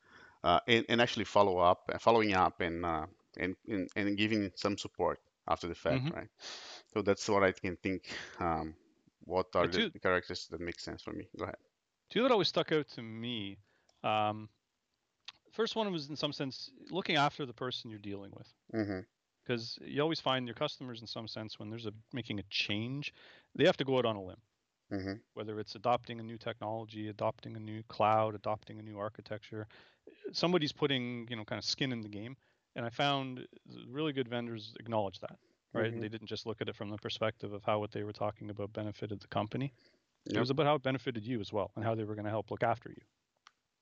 uh, 0.44 0.60
and, 0.68 0.86
and 0.90 1.02
actually 1.02 1.26
follow 1.26 1.60
up, 1.60 1.90
following 2.00 2.34
up, 2.34 2.62
and, 2.62 2.86
uh, 2.86 3.08
and 3.38 3.56
and 3.70 3.90
and 3.96 4.18
giving 4.18 4.52
some 4.56 4.78
support 4.78 5.20
after 5.48 5.68
the 5.68 5.76
fact, 5.76 6.10
hmm 6.10 6.18
right? 6.18 6.30
So 6.94 7.02
that's 7.02 7.28
what 7.30 7.44
I 7.44 7.52
can 7.54 7.78
think. 7.78 8.04
Um, 8.40 8.76
what 9.26 9.48
are 9.56 9.68
the, 9.68 9.84
the 9.94 10.00
characters 10.00 10.48
that 10.48 10.62
make 10.62 10.80
sense 10.80 11.02
for 11.02 11.14
me? 11.14 11.28
Go 11.38 11.46
ahead. 11.46 11.58
two 12.10 12.22
that 12.24 12.32
always 12.32 12.50
stuck 12.50 12.72
out 12.72 12.88
to 12.90 13.02
me. 13.02 13.58
Um, 14.04 14.50
first 15.52 15.76
one 15.76 15.92
was 15.92 16.10
in 16.10 16.16
some 16.16 16.34
sense 16.34 16.72
looking 16.90 17.16
after 17.16 17.46
the 17.46 17.54
person 17.54 17.90
you're 17.90 18.00
dealing 18.00 18.32
with, 18.36 18.54
Mm-hmm. 18.74 19.00
because 19.44 19.80
you 19.82 20.02
always 20.02 20.20
find 20.20 20.48
your 20.48 20.56
customers 20.56 21.02
in 21.02 21.08
some 21.08 21.28
sense 21.28 21.60
when 21.60 21.70
there's 21.70 21.86
a 21.88 21.94
making 22.14 22.40
a 22.40 22.44
change, 22.50 23.14
they 23.56 23.66
have 23.66 23.78
to 23.78 23.86
go 23.86 23.98
out 23.98 24.06
on 24.06 24.16
a 24.16 24.22
limb. 24.24 24.42
Mm-hmm. 24.92 25.14
Whether 25.34 25.60
it's 25.60 25.76
adopting 25.76 26.20
a 26.20 26.24
new 26.24 26.38
technology, 26.38 27.10
adopting 27.10 27.56
a 27.56 27.60
new 27.60 27.84
cloud, 27.90 28.36
adopting 28.36 28.80
a 28.80 28.84
new 28.84 28.98
architecture, 28.98 29.68
somebody's 30.32 30.72
putting 30.72 31.28
you 31.30 31.36
know 31.36 31.46
kind 31.46 31.60
of 31.60 31.66
skin 31.66 31.92
in 31.92 32.02
the 32.02 32.10
game. 32.10 32.36
And 32.76 32.86
i 32.86 32.90
found 32.90 33.46
really 33.90 34.14
good 34.14 34.30
vendors 34.30 34.74
acknowledge 34.80 35.20
that 35.20 35.38
right? 35.74 35.92
Mm-hmm. 35.92 36.02
they 36.02 36.10
didn't 36.10 36.28
just 36.28 36.46
look 36.46 36.62
at 36.62 36.70
it 36.70 36.76
from 36.76 36.90
the 36.90 36.98
perspective 36.98 37.54
of 37.54 37.64
how 37.64 37.80
what 37.80 37.92
they 37.92 38.04
were 38.04 38.14
talking 38.14 38.50
about 38.50 38.74
benefited 38.74 39.20
the 39.20 39.28
company. 39.28 39.74
It 40.30 40.38
was 40.38 40.50
about 40.50 40.66
how 40.66 40.76
it 40.76 40.84
benefited 40.84 41.26
you 41.26 41.40
as 41.40 41.52
well 41.54 41.72
and 41.76 41.84
how 41.84 41.96
they 41.96 42.04
were 42.04 42.14
going 42.14 42.26
to 42.26 42.32
help 42.32 42.52
look 42.52 42.64
after 42.64 42.90
you 42.90 43.02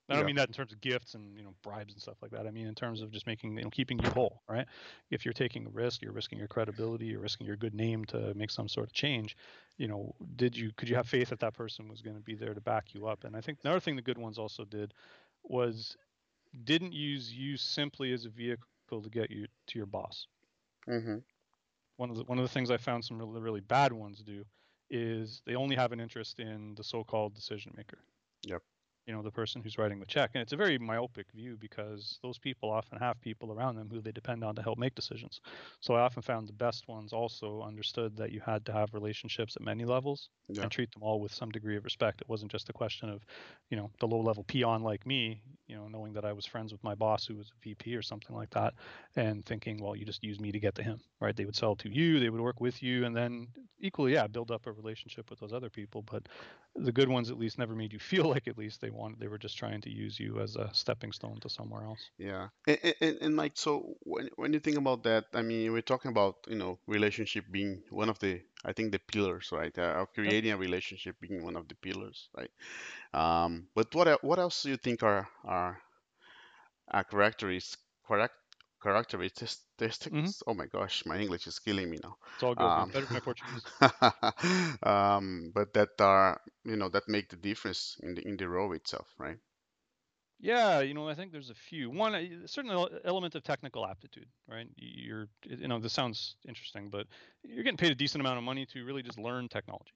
i 0.10 0.16
don't 0.16 0.26
Yep. 0.26 0.26
mean 0.26 0.36
that 0.36 0.48
in 0.48 0.54
terms 0.54 0.72
of 0.74 0.82
gifts 0.82 1.14
and 1.16 1.38
you 1.38 1.44
know 1.44 1.54
bribes 1.64 1.94
and 1.94 2.02
stuff 2.02 2.18
like 2.22 2.32
that 2.32 2.48
i 2.48 2.52
mean 2.52 2.68
in 2.68 2.76
terms 2.76 3.02
of 3.02 3.12
just 3.12 3.28
making 3.28 3.58
you 3.58 3.64
know 3.64 3.70
keeping 3.70 4.00
you 4.00 4.10
whole 4.10 4.42
right 4.50 4.68
if 5.12 5.26
you're 5.26 5.34
taking 5.34 5.66
a 5.66 5.70
risk 5.70 6.02
you're 6.02 6.12
risking 6.14 6.38
your 6.40 6.48
credibility 6.48 7.06
you're 7.08 7.20
risking 7.22 7.48
your 7.48 7.58
good 7.58 7.74
name 7.74 8.06
to 8.06 8.34
make 8.36 8.52
some 8.52 8.68
sort 8.68 8.88
of 8.88 8.94
change 8.94 9.36
you 9.78 9.88
know 9.88 10.14
did 10.36 10.56
you 10.56 10.72
could 10.78 10.90
you 10.90 10.96
have 10.96 11.08
faith 11.08 11.30
that 11.30 11.40
that 11.40 11.54
person 11.54 11.88
was 11.88 12.02
going 12.02 12.16
to 12.16 12.22
be 12.22 12.36
there 12.36 12.54
to 12.54 12.62
back 12.62 12.94
you 12.94 13.08
up 13.08 13.24
and 13.24 13.36
i 13.36 13.42
think 13.42 13.60
another 13.64 13.80
thing 13.80 13.96
the 13.96 14.02
good 14.02 14.18
ones 14.18 14.38
also 14.38 14.66
did 14.66 14.94
was 15.44 15.96
didn't 16.64 16.94
use 16.94 17.34
you 17.34 17.58
simply 17.58 18.14
as 18.14 18.26
a 18.26 18.30
vehicle 18.30 19.02
to 19.04 19.10
get 19.10 19.32
you 19.32 19.48
to 19.68 19.80
your 19.80 19.86
boss. 19.86 20.28
Mm-hmm. 20.88 21.18
one 21.98 22.10
of 22.10 22.16
the 22.16 22.24
one 22.24 22.38
of 22.38 22.44
the 22.44 22.50
things 22.50 22.72
I 22.72 22.78
found 22.78 23.04
some 23.04 23.18
really 23.20 23.42
really 23.42 23.60
bad 23.62 23.92
ones 23.94 24.24
do 24.24 24.46
is 24.90 25.42
they 25.46 25.56
only 25.56 25.76
have 25.76 25.92
an 25.92 26.00
interest 26.00 26.40
in 26.40 26.76
the 26.76 26.84
so-called 26.84 27.34
decision 27.34 27.74
maker. 27.76 28.00
Yep. 28.44 28.64
You 29.08 29.14
know, 29.14 29.24
the 29.24 29.32
person 29.32 29.62
who's 29.64 29.78
writing 29.78 30.02
the 30.02 30.06
check, 30.06 30.32
and 30.34 30.42
it's 30.42 30.52
a 30.52 30.58
very 30.58 30.78
myopic 30.78 31.32
view 31.32 31.56
because 31.58 32.20
those 32.22 32.38
people 32.38 32.70
often 32.70 33.00
have 33.00 33.22
people 33.22 33.54
around 33.54 33.76
them 33.78 33.90
who 33.90 34.02
they 34.02 34.12
depend 34.12 34.44
on 34.44 34.54
to 34.56 34.62
help 34.62 34.78
make 34.78 34.96
decisions. 34.96 35.40
So 35.80 35.94
I 35.96 36.02
often 36.02 36.22
found 36.22 36.50
the 36.50 36.54
best 36.54 36.90
ones 36.90 37.14
also 37.14 37.62
understood 37.62 38.18
that 38.18 38.34
you 38.34 38.42
had 38.42 38.66
to 38.66 38.74
have 38.74 38.94
relationships 38.94 39.56
at 39.56 39.62
many 39.62 39.86
levels 39.86 40.30
Yeah. 40.48 40.62
and 40.62 40.70
treat 40.70 40.92
them 40.92 41.04
all 41.04 41.22
with 41.22 41.34
some 41.34 41.52
degree 41.52 41.78
of 41.78 41.86
respect. 41.86 42.20
It 42.20 42.28
wasn't 42.28 42.52
just 42.52 42.68
a 42.70 42.74
question 42.74 43.10
of, 43.10 43.24
you 43.70 43.78
know, 43.78 43.92
the 44.02 44.08
low-level 44.08 44.44
peon 44.44 44.82
like 44.84 45.06
me, 45.06 45.42
you 45.68 45.76
know, 45.78 45.88
knowing 45.88 46.12
that 46.14 46.26
I 46.26 46.34
was 46.34 46.46
friends 46.46 46.74
with 46.74 46.84
my 46.84 46.96
boss 46.96 47.26
who 47.26 47.36
was 47.38 47.50
a 47.52 47.60
VP 47.64 47.96
or 47.96 48.02
something 48.02 48.36
like 48.36 48.50
that, 48.50 48.74
and 49.16 49.46
thinking, 49.46 49.82
well, 49.82 49.96
you 49.96 50.04
just 50.04 50.24
use 50.24 50.40
me 50.40 50.52
to 50.52 50.60
get 50.60 50.76
to 50.76 50.84
him, 50.84 51.00
right? 51.22 51.36
They 51.36 51.46
would 51.46 51.56
sell 51.56 51.76
to 51.78 51.90
you, 51.90 52.20
they 52.20 52.30
would 52.30 52.42
work 52.42 52.60
with 52.60 52.84
you, 52.84 53.06
and 53.06 53.16
then 53.16 53.54
equally, 53.80 54.14
yeah, 54.14 54.28
build 54.28 54.52
up 54.52 54.66
a 54.66 54.72
relationship 54.74 55.30
with 55.30 55.40
those 55.40 55.54
other 55.54 55.70
people. 55.70 56.02
But 56.02 56.28
the 56.76 56.92
good 56.92 57.10
ones 57.10 57.30
at 57.30 57.38
least 57.38 57.58
never 57.58 57.76
made 57.76 57.94
you 57.94 58.00
feel 58.12 58.26
like 58.26 58.48
at 58.48 58.58
least 58.58 58.82
they 58.82 58.90
wanted 58.98 59.20
they 59.20 59.27
were 59.27 59.38
just 59.39 59.58
trying 59.58 59.82
to 59.82 59.89
use 59.92 60.20
you 60.20 60.39
as 60.42 60.56
a 60.56 60.74
stepping 60.74 61.12
stone 61.13 61.39
to 61.42 61.50
somewhere 61.50 61.84
else. 61.84 62.12
Yeah, 62.18 62.50
and, 62.68 62.96
and, 63.01 63.18
and 63.22 63.36
like 63.38 63.54
so 63.56 63.96
when 64.01 64.30
when 64.36 64.54
you 64.54 64.60
think 64.60 64.77
about 64.77 65.04
that, 65.04 65.25
I 65.34 65.42
mean, 65.44 65.72
we're 65.72 65.82
talking 65.82 66.10
about 66.12 66.36
you 66.48 66.56
know 66.56 66.80
relationship 66.88 67.46
being 67.51 67.84
one 67.92 68.10
of 68.10 68.20
the 68.20 68.42
I 68.66 68.74
think 68.74 68.92
the 68.92 69.00
pillars, 69.00 69.50
right? 69.51 69.77
Uh, 69.77 70.06
Yep. 70.24 70.36
creating 70.36 70.51
a 70.51 70.58
relationship 70.58 71.16
being 71.22 71.44
one 71.44 71.56
of 71.56 71.68
the 71.68 71.75
pillars, 71.75 72.30
right? 72.36 72.51
Um, 73.13 73.70
but 73.75 73.94
what 73.96 74.24
what 74.24 74.39
else 74.39 74.63
do 74.63 74.70
you 74.70 74.77
think 74.77 75.04
are 75.04 75.30
are, 75.46 75.82
are 76.89 77.04
characteristics 77.06 77.82
correct 78.06 78.36
characteristics? 78.88 80.44
Oh 80.48 80.53
my 80.53 80.65
gosh, 80.65 81.03
my 81.06 81.17
English 81.17 81.48
is 81.48 81.60
killing 81.60 81.89
me 81.89 82.00
now. 82.01 82.15
It's 82.36 82.44
all 82.44 82.56
good. 82.56 82.65
Um, 82.65 82.89
Better 82.89 83.06
than 83.06 83.13
my 83.13 83.20
Portuguese. 83.20 83.63
um, 84.84 85.51
but 85.53 85.74
that 85.74 85.89
are 86.00 86.39
you 86.63 86.77
know 86.77 86.89
that 86.89 87.08
make 87.08 87.29
the 87.29 87.36
difference 87.36 87.98
in 88.01 88.15
the 88.15 88.22
in 88.27 88.38
the 88.38 88.48
role 88.48 88.74
itself, 88.74 89.08
right? 89.17 89.39
Yeah, 90.39 90.82
you 90.82 90.94
know, 90.94 91.10
I 91.10 91.15
think 91.15 91.32
there's 91.32 91.50
a 91.50 91.56
few. 91.56 91.89
One, 91.89 92.13
a 92.13 92.48
certain 92.48 92.72
element 93.03 93.34
of 93.34 93.44
technical 93.44 93.88
aptitude, 93.88 94.27
right? 94.48 94.67
You're, 94.75 95.27
you 95.44 95.67
know, 95.67 95.79
this 95.79 95.94
sounds 95.94 96.36
interesting, 96.48 96.89
but 96.89 97.08
you're 97.44 97.63
getting 97.63 97.77
paid 97.77 97.91
a 97.91 97.96
decent 97.96 98.22
amount 98.22 98.38
of 98.38 98.44
money 98.44 98.65
to 98.67 98.86
really 98.86 99.01
just 99.01 99.17
learn 99.17 99.50
technology, 99.50 99.94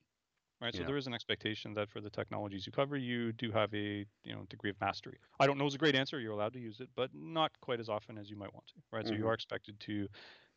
right? 0.62 0.74
So 0.76 0.84
Yeah. 0.84 0.86
there 0.86 0.98
is 0.98 1.08
an 1.08 1.14
expectation 1.14 1.74
that 1.74 1.90
for 1.90 2.02
the 2.02 2.10
technologies 2.10 2.66
you 2.66 2.72
cover, 2.72 2.96
you 2.98 3.34
do 3.34 3.52
have 3.52 3.74
a, 3.74 4.06
you 4.24 4.34
know, 4.34 4.44
degree 4.50 4.70
of 4.70 4.80
mastery. 4.80 5.20
I 5.40 5.48
don't 5.48 5.58
know 5.58 5.66
is 5.66 5.76
a 5.76 5.80
great 5.80 5.96
answer. 5.96 6.20
You're 6.20 6.34
allowed 6.34 6.54
to 6.54 6.60
use 6.60 6.80
it, 6.80 6.90
but 6.96 7.14
not 7.14 7.52
quite 7.62 7.80
as 7.80 7.90
often 7.90 8.18
as 8.18 8.30
you 8.30 8.36
might 8.38 8.54
want 8.54 8.68
to, 8.68 8.76
right? 8.92 9.08
So 9.08 9.16
you 9.16 9.26
hmm 9.26 9.30
are 9.30 9.34
expected 9.34 9.80
to, 9.82 9.94
you 9.94 10.08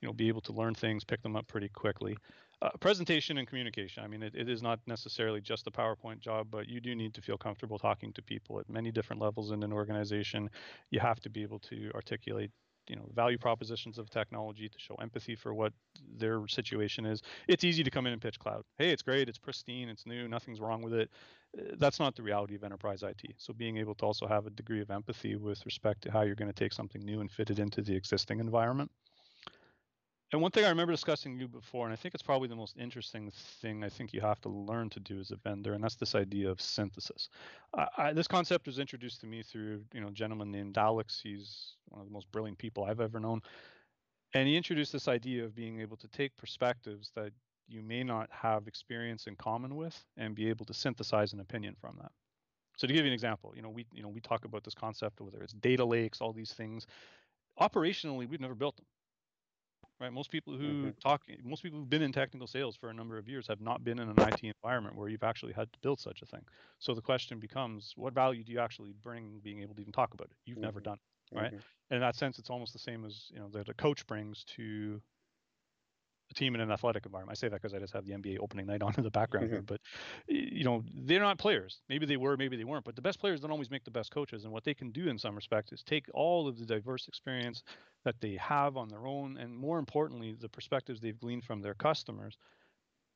know, 0.03 0.13
be 0.13 0.29
able 0.29 0.43
to 0.43 0.53
learn 0.53 0.75
things, 0.75 1.05
pick 1.05 1.23
them 1.23 1.37
up 1.37 1.47
pretty 1.49 1.69
quickly. 1.69 2.21
Uh, 2.63 2.71
presentation 2.81 3.37
and 3.37 3.47
communication. 3.49 4.03
I 4.05 4.07
mean, 4.07 4.23
it, 4.23 4.35
it 4.35 4.49
is 4.49 4.63
not 4.63 4.81
necessarily 4.87 5.41
just 5.41 5.67
a 5.67 5.71
PowerPoint 5.71 6.21
job, 6.21 6.51
but 6.51 6.67
you 6.69 6.81
do 6.81 6.95
need 6.95 7.13
to 7.15 7.21
feel 7.23 7.37
comfortable 7.37 7.79
talking 7.79 8.13
to 8.15 8.23
people 8.23 8.59
at 8.59 8.69
many 8.71 8.91
different 8.91 9.21
levels 9.21 9.51
in 9.51 9.63
an 9.63 9.73
organization. 9.73 10.49
You 10.91 11.01
have 11.01 11.21
to 11.21 11.31
be 11.31 11.43
able 11.43 11.59
to 11.61 11.91
articulate, 11.95 12.53
you 12.89 12.97
know, 12.97 13.09
value 13.15 13.39
propositions 13.39 13.99
of 13.99 14.11
technology 14.11 14.69
to 14.69 14.79
show 14.79 14.95
empathy 14.97 15.35
for 15.35 15.55
what 15.55 15.73
their 16.17 16.47
situation 16.49 17.07
is. 17.07 17.23
It's 17.49 17.65
easy 17.65 17.83
to 17.83 17.91
come 17.91 18.07
in 18.07 18.13
and 18.13 18.21
pitch 18.23 18.39
cloud. 18.39 18.63
Hey, 18.79 18.91
it's 18.91 19.03
great, 19.03 19.29
it's 19.29 19.39
pristine, 19.39 19.89
it's 19.89 20.07
new, 20.07 20.29
nothing's 20.29 20.61
wrong 20.61 20.83
with 20.83 20.95
it. 20.95 21.11
Uh, 21.59 21.75
That's 21.79 21.99
not 21.99 22.15
the 22.15 22.23
reality 22.23 22.55
of 22.55 22.65
enterprise 22.65 23.03
IT. 23.03 23.23
So 23.39 23.53
being 23.53 23.79
able 23.79 23.95
to 23.97 24.05
also 24.05 24.27
have 24.27 24.47
a 24.47 24.51
degree 24.51 24.81
of 24.81 24.91
empathy 24.91 25.37
with 25.37 25.65
respect 25.65 26.03
to 26.03 26.11
how 26.11 26.23
you're 26.23 26.35
going 26.35 26.53
to 26.53 26.53
take 26.53 26.73
something 26.73 27.03
new 27.03 27.21
and 27.21 27.31
fit 27.31 27.51
it 27.51 27.59
into 27.59 27.83
the 27.83 27.95
existing 27.95 28.41
environment 28.41 28.91
and 30.35 30.43
one 30.43 30.51
thing 30.51 30.65
I 30.65 30.69
remember 30.69 30.93
discussing 30.93 31.39
you 31.39 31.47
before, 31.47 31.87
and 31.87 31.93
I 31.93 31.97
think 31.97 32.13
it's 32.13 32.23
probably 32.23 32.49
the 32.49 32.57
most 32.57 32.77
interesting 32.77 33.31
thing 33.63 33.85
I 33.85 33.89
think 33.89 34.13
you 34.13 34.21
have 34.21 34.41
to 34.41 34.49
learn 34.49 34.91
to 34.91 34.99
do 34.99 35.21
as 35.21 35.31
a 35.31 35.37
vendor, 35.37 35.75
and 35.75 35.85
that's 35.85 35.95
this 35.95 36.17
idea 36.17 36.51
of 36.51 36.61
synthesis. 36.61 37.29
I, 37.73 37.87
I, 37.97 38.13
this 38.13 38.27
concept 38.27 38.67
was 38.67 38.81
introduced 38.81 39.21
to 39.21 39.29
me 39.29 39.45
through 39.45 39.85
you 39.93 40.01
know 40.01 40.09
a 40.09 40.11
gentleman 40.11 40.51
named 40.51 40.77
Alex. 40.77 41.21
He's 41.23 41.77
one 41.87 42.01
of 42.01 42.09
the 42.09 42.13
most 42.13 42.33
brilliant 42.33 42.59
people 42.59 42.83
I've 42.83 43.01
ever 43.01 43.21
known, 43.21 43.43
and 44.35 44.49
he 44.49 44.57
introduced 44.57 44.93
this 44.93 45.07
idea 45.07 45.45
of 45.45 45.55
being 45.55 45.81
able 45.81 45.97
to 45.99 46.09
take 46.09 46.37
perspectives 46.37 47.13
that 47.15 47.31
you 47.69 47.81
may 47.81 48.03
not 48.03 48.29
have 48.33 48.67
experience 48.67 49.29
in 49.29 49.37
common 49.37 49.77
with, 49.77 50.05
and 50.17 50.35
be 50.35 50.49
able 50.49 50.67
to 50.67 50.75
synthesize 50.75 51.33
an 51.33 51.39
opinion 51.39 51.77
from 51.81 51.97
that. 52.03 52.11
So 52.77 52.89
to 52.89 52.93
give 52.93 53.05
you 53.05 53.11
an 53.11 53.15
example, 53.15 53.53
you 53.55 53.63
know 53.63 53.71
we 53.71 53.87
you 53.93 54.03
know 54.03 54.09
we 54.09 54.21
talk 54.21 54.47
about 54.47 54.65
this 54.65 54.75
concept 54.75 55.21
whether 55.21 55.41
it's 55.43 55.53
data 55.53 55.85
lakes, 55.85 56.21
all 56.21 56.33
these 56.33 56.53
things. 56.55 56.89
Operationally, 57.61 58.29
we've 58.29 58.41
never 58.41 58.57
built 58.57 58.75
them 58.75 58.87
right? 60.01 60.13
Most 60.13 60.31
people 60.31 60.57
who 60.57 60.91
hmm 60.91 60.97
talk, 61.03 61.23
most 61.43 61.63
people 61.63 61.79
who've 61.81 61.89
been 61.89 62.03
in 62.03 62.13
technical 62.13 62.47
sales 62.47 62.77
for 62.77 62.91
a 62.91 62.95
number 62.95 63.19
of 63.19 63.29
years 63.29 63.47
have 63.49 63.61
not 63.61 63.85
been 63.85 63.99
in 63.99 64.09
an 64.09 64.19
IT 64.19 64.53
environment 64.63 64.97
where 64.97 65.09
you've 65.09 65.23
actually 65.23 65.53
had 65.53 65.73
to 65.73 65.79
build 65.81 66.01
such 66.01 66.23
a 66.23 66.27
thing. 66.27 66.45
So 66.79 66.95
the 66.95 67.03
question 67.03 67.39
becomes, 67.41 67.93
what 67.97 68.15
value 68.15 68.45
do 68.45 68.53
you 68.53 68.61
actually 68.61 68.93
bring 68.93 69.41
being 69.41 69.61
able 69.61 69.75
to 69.75 69.81
even 69.81 69.93
talk 69.93 70.15
about 70.15 70.31
it? 70.31 70.37
You've 70.45 70.61
never 70.63 70.81
hmm 70.81 70.83
done, 70.83 70.99
it, 71.33 71.37
right? 71.37 71.53
hmm 71.53 71.61
And 71.91 71.97
in 71.97 72.01
that 72.01 72.17
sense, 72.17 72.39
it's 72.39 72.51
almost 72.51 72.73
the 72.73 72.79
same 72.79 73.05
as 73.05 73.31
you 73.31 73.39
know 73.39 73.49
that 73.51 73.69
a 73.69 73.75
coach 73.75 74.07
brings 74.07 74.45
to 74.57 75.03
team 76.35 76.55
in 76.55 76.61
an 76.61 76.71
athletic 76.71 77.07
environment. 77.07 77.37
I 77.37 77.39
say 77.41 77.49
that 77.49 77.57
because 77.63 77.75
I 77.75 77.79
just 77.79 77.93
have 77.95 78.05
the 78.05 78.13
NBA 78.13 78.39
opening 78.39 78.67
night 78.67 78.83
on 78.85 78.95
in 78.97 79.03
the 79.05 79.11
background 79.11 79.49
here, 79.51 79.61
hmm 79.61 79.65
but 79.65 79.81
you 80.29 80.65
know 80.65 80.83
they're 80.95 81.21
not 81.21 81.39
players. 81.39 81.83
Maybe 81.89 82.07
they 82.07 82.17
were, 82.17 82.37
maybe 82.37 82.57
they 82.57 82.65
weren't. 82.65 82.85
But 82.85 82.97
the 82.97 83.03
best 83.03 83.21
players 83.21 83.41
don't 83.41 83.51
always 83.51 83.71
make 83.71 83.85
the 83.85 83.91
best 83.91 84.11
coaches. 84.11 84.45
And 84.45 84.53
what 84.53 84.65
they 84.65 84.75
can 84.75 84.91
do 84.91 85.09
in 85.09 85.19
some 85.19 85.35
respects 85.35 85.73
is 85.73 85.83
take 85.83 86.07
all 86.15 86.49
of 86.49 86.59
the 86.59 86.67
diverse 86.67 87.09
experience 87.09 87.63
that 88.05 88.21
they 88.21 88.37
have 88.37 88.77
on 88.77 88.89
their 88.89 89.07
own, 89.07 89.37
and 89.39 89.57
more 89.57 89.79
importantly, 89.79 90.35
the 90.35 90.49
perspectives 90.49 91.01
they've 91.01 91.19
gleaned 91.19 91.45
from 91.45 91.61
their 91.63 91.75
customers, 91.75 92.37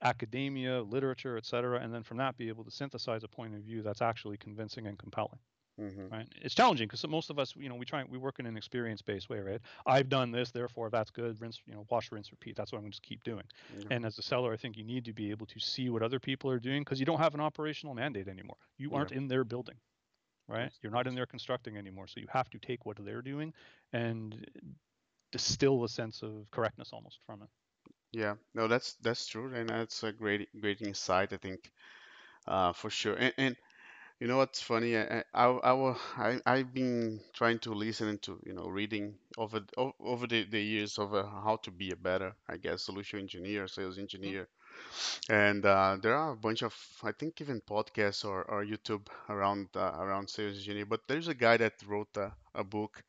academia, 0.03 0.83
literature, 0.83 1.37
et 1.37 1.47
cetera, 1.47 1.81
and 1.81 1.93
then 1.95 2.03
from 2.03 2.19
that 2.19 2.37
be 2.37 2.49
able 2.49 2.65
to 2.65 2.71
synthesize 2.71 3.25
a 3.25 3.29
point 3.29 3.55
of 3.55 3.63
view 3.63 3.83
that's 3.83 4.03
actually 4.03 4.37
convincing 4.39 4.87
and 4.87 4.99
compelling 4.99 5.41
hmm 5.79 6.09
right? 6.11 6.29
It's 6.43 6.55
challenging 6.55 6.87
because 6.89 7.07
most 7.09 7.31
of 7.31 7.39
us, 7.39 7.55
you 7.57 7.69
know, 7.69 7.75
we 7.75 7.85
try 7.85 8.05
we 8.05 8.19
work 8.19 8.39
in 8.39 8.47
an 8.47 8.57
experience-based 8.57 9.29
way, 9.29 9.41
right? 9.41 9.61
I've 9.87 10.09
done 10.09 10.31
this, 10.31 10.51
therefore 10.51 10.91
that's 10.91 11.11
good. 11.11 11.41
Rinse, 11.41 11.61
you 11.67 11.75
know, 11.75 11.87
wash, 11.91 12.11
rinse, 12.13 12.31
repeat. 12.31 12.57
That's 12.57 12.73
what 12.73 12.79
I'm 12.79 12.85
going 12.85 12.93
to 12.93 12.97
just 12.97 13.03
keep 13.03 13.25
doing. 13.25 13.45
Yeah. 13.77 13.85
And 13.91 14.07
as 14.07 14.19
a 14.19 14.23
seller, 14.23 14.53
I 14.53 14.57
think 14.57 14.77
you 14.77 14.85
need 14.85 15.05
to 15.07 15.13
be 15.13 15.31
able 15.31 15.47
to 15.47 15.61
see 15.61 15.91
what 15.91 16.03
other 16.03 16.19
people 16.21 16.51
are 16.51 16.59
doing 16.61 16.83
because 16.83 17.01
you 17.01 17.07
don't 17.07 17.19
have 17.21 17.35
an 17.35 17.41
operational 17.41 17.95
mandate 17.95 18.29
anymore. 18.29 18.57
You 18.79 18.95
aren't 18.95 19.13
in 19.13 19.29
their 19.29 19.45
building, 19.45 19.77
right? 20.49 20.73
You're 20.83 20.93
not 20.93 21.07
in 21.07 21.15
there 21.15 21.27
constructing 21.27 21.77
anymore. 21.77 22.07
So 22.09 22.21
you 22.21 22.27
have 22.31 22.51
to 22.51 22.59
take 22.59 22.87
what 22.87 22.97
they're 23.05 23.23
doing 23.23 23.53
and 23.93 24.47
distill 25.33 25.85
a 25.85 25.89
sense 25.89 26.23
of 26.23 26.51
correctness 26.51 26.91
almost 26.93 27.19
from 27.27 27.43
it. 27.43 27.49
Yeah, 28.13 28.37
no, 28.55 28.69
that's 28.69 28.95
that's 29.03 29.27
true, 29.27 29.55
and 29.55 29.69
that's 29.69 30.03
a 30.03 30.13
great 30.13 30.49
great 30.61 30.81
insight, 30.81 31.33
I 31.33 31.37
think, 31.37 31.71
uh, 32.47 32.73
for 32.73 32.91
sure. 32.91 33.15
And, 33.15 33.35
and 33.39 33.57
you 34.21 34.27
know 34.27 34.37
what's 34.39 34.61
funny? 34.63 34.97
I 34.97 35.03
I 35.19 35.23
I, 35.35 35.45
I, 35.71 35.73
wa- 35.73 35.99
I 36.17 36.41
I've 36.47 36.73
been 36.75 37.21
trying 37.35 37.59
to 37.61 37.73
listen 37.73 38.19
to 38.21 38.41
you 38.47 38.53
know 38.55 38.67
reading 38.69 39.15
over 39.37 39.61
o- 39.77 39.95
over 40.01 40.27
the, 40.27 40.45
the 40.45 40.61
years 40.61 40.99
of 40.99 41.15
uh, 41.15 41.25
how 41.25 41.57
to 41.65 41.71
be 41.71 41.91
a 41.93 41.97
better, 41.97 42.35
I 42.49 42.57
guess, 42.57 42.83
solution 42.83 43.21
engineer, 43.21 43.69
sales 43.69 43.99
Mhm. 44.23 44.35
engineer, 44.37 44.49
and 45.31 45.65
uh, 45.67 45.99
there 46.03 46.17
are 46.17 46.33
a 46.33 46.37
bunch 46.37 46.63
of 46.63 46.75
I 47.05 47.13
think 47.13 47.41
even 47.41 47.61
podcasts 47.63 48.25
or, 48.25 48.45
or 48.45 48.65
YouTube 48.65 49.07
around 49.29 49.69
uh, 49.77 49.93
around 49.99 50.31
sales 50.31 50.57
engineer. 50.59 50.87
But 50.87 51.03
there's 51.09 51.29
a 51.29 51.35
guy 51.35 51.57
that 51.59 51.75
wrote 51.87 52.17
a, 52.17 52.33
a 52.55 52.65
book 52.65 53.03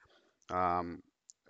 um, 0.50 1.02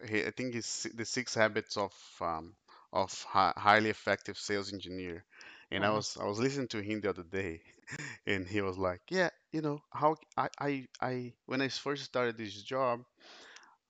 he, 0.07 0.25
I 0.25 0.31
think 0.31 0.55
it's 0.55 0.83
the 0.95 1.05
Six 1.05 1.33
Habits 1.35 1.77
of 1.77 1.93
um, 2.21 2.55
of 2.93 3.11
hi 3.23 3.53
highly 3.57 3.89
effective 3.89 4.37
sales 4.37 4.73
engineer. 4.73 5.25
And 5.71 5.85
I 5.85 5.91
was 5.91 6.17
I 6.19 6.25
was 6.25 6.39
listening 6.39 6.67
to 6.69 6.81
him 6.81 7.01
the 7.01 7.09
other 7.09 7.23
day, 7.23 7.61
and 8.27 8.47
he 8.47 8.61
was 8.61 8.77
like, 8.77 9.01
"Yeah, 9.09 9.29
you 9.51 9.61
know 9.61 9.81
how 9.91 10.17
I 10.37 10.49
I, 10.59 10.87
I 11.01 11.33
when 11.45 11.61
I 11.61 11.69
first 11.69 12.03
started 12.05 12.37
this 12.37 12.53
job, 12.63 13.03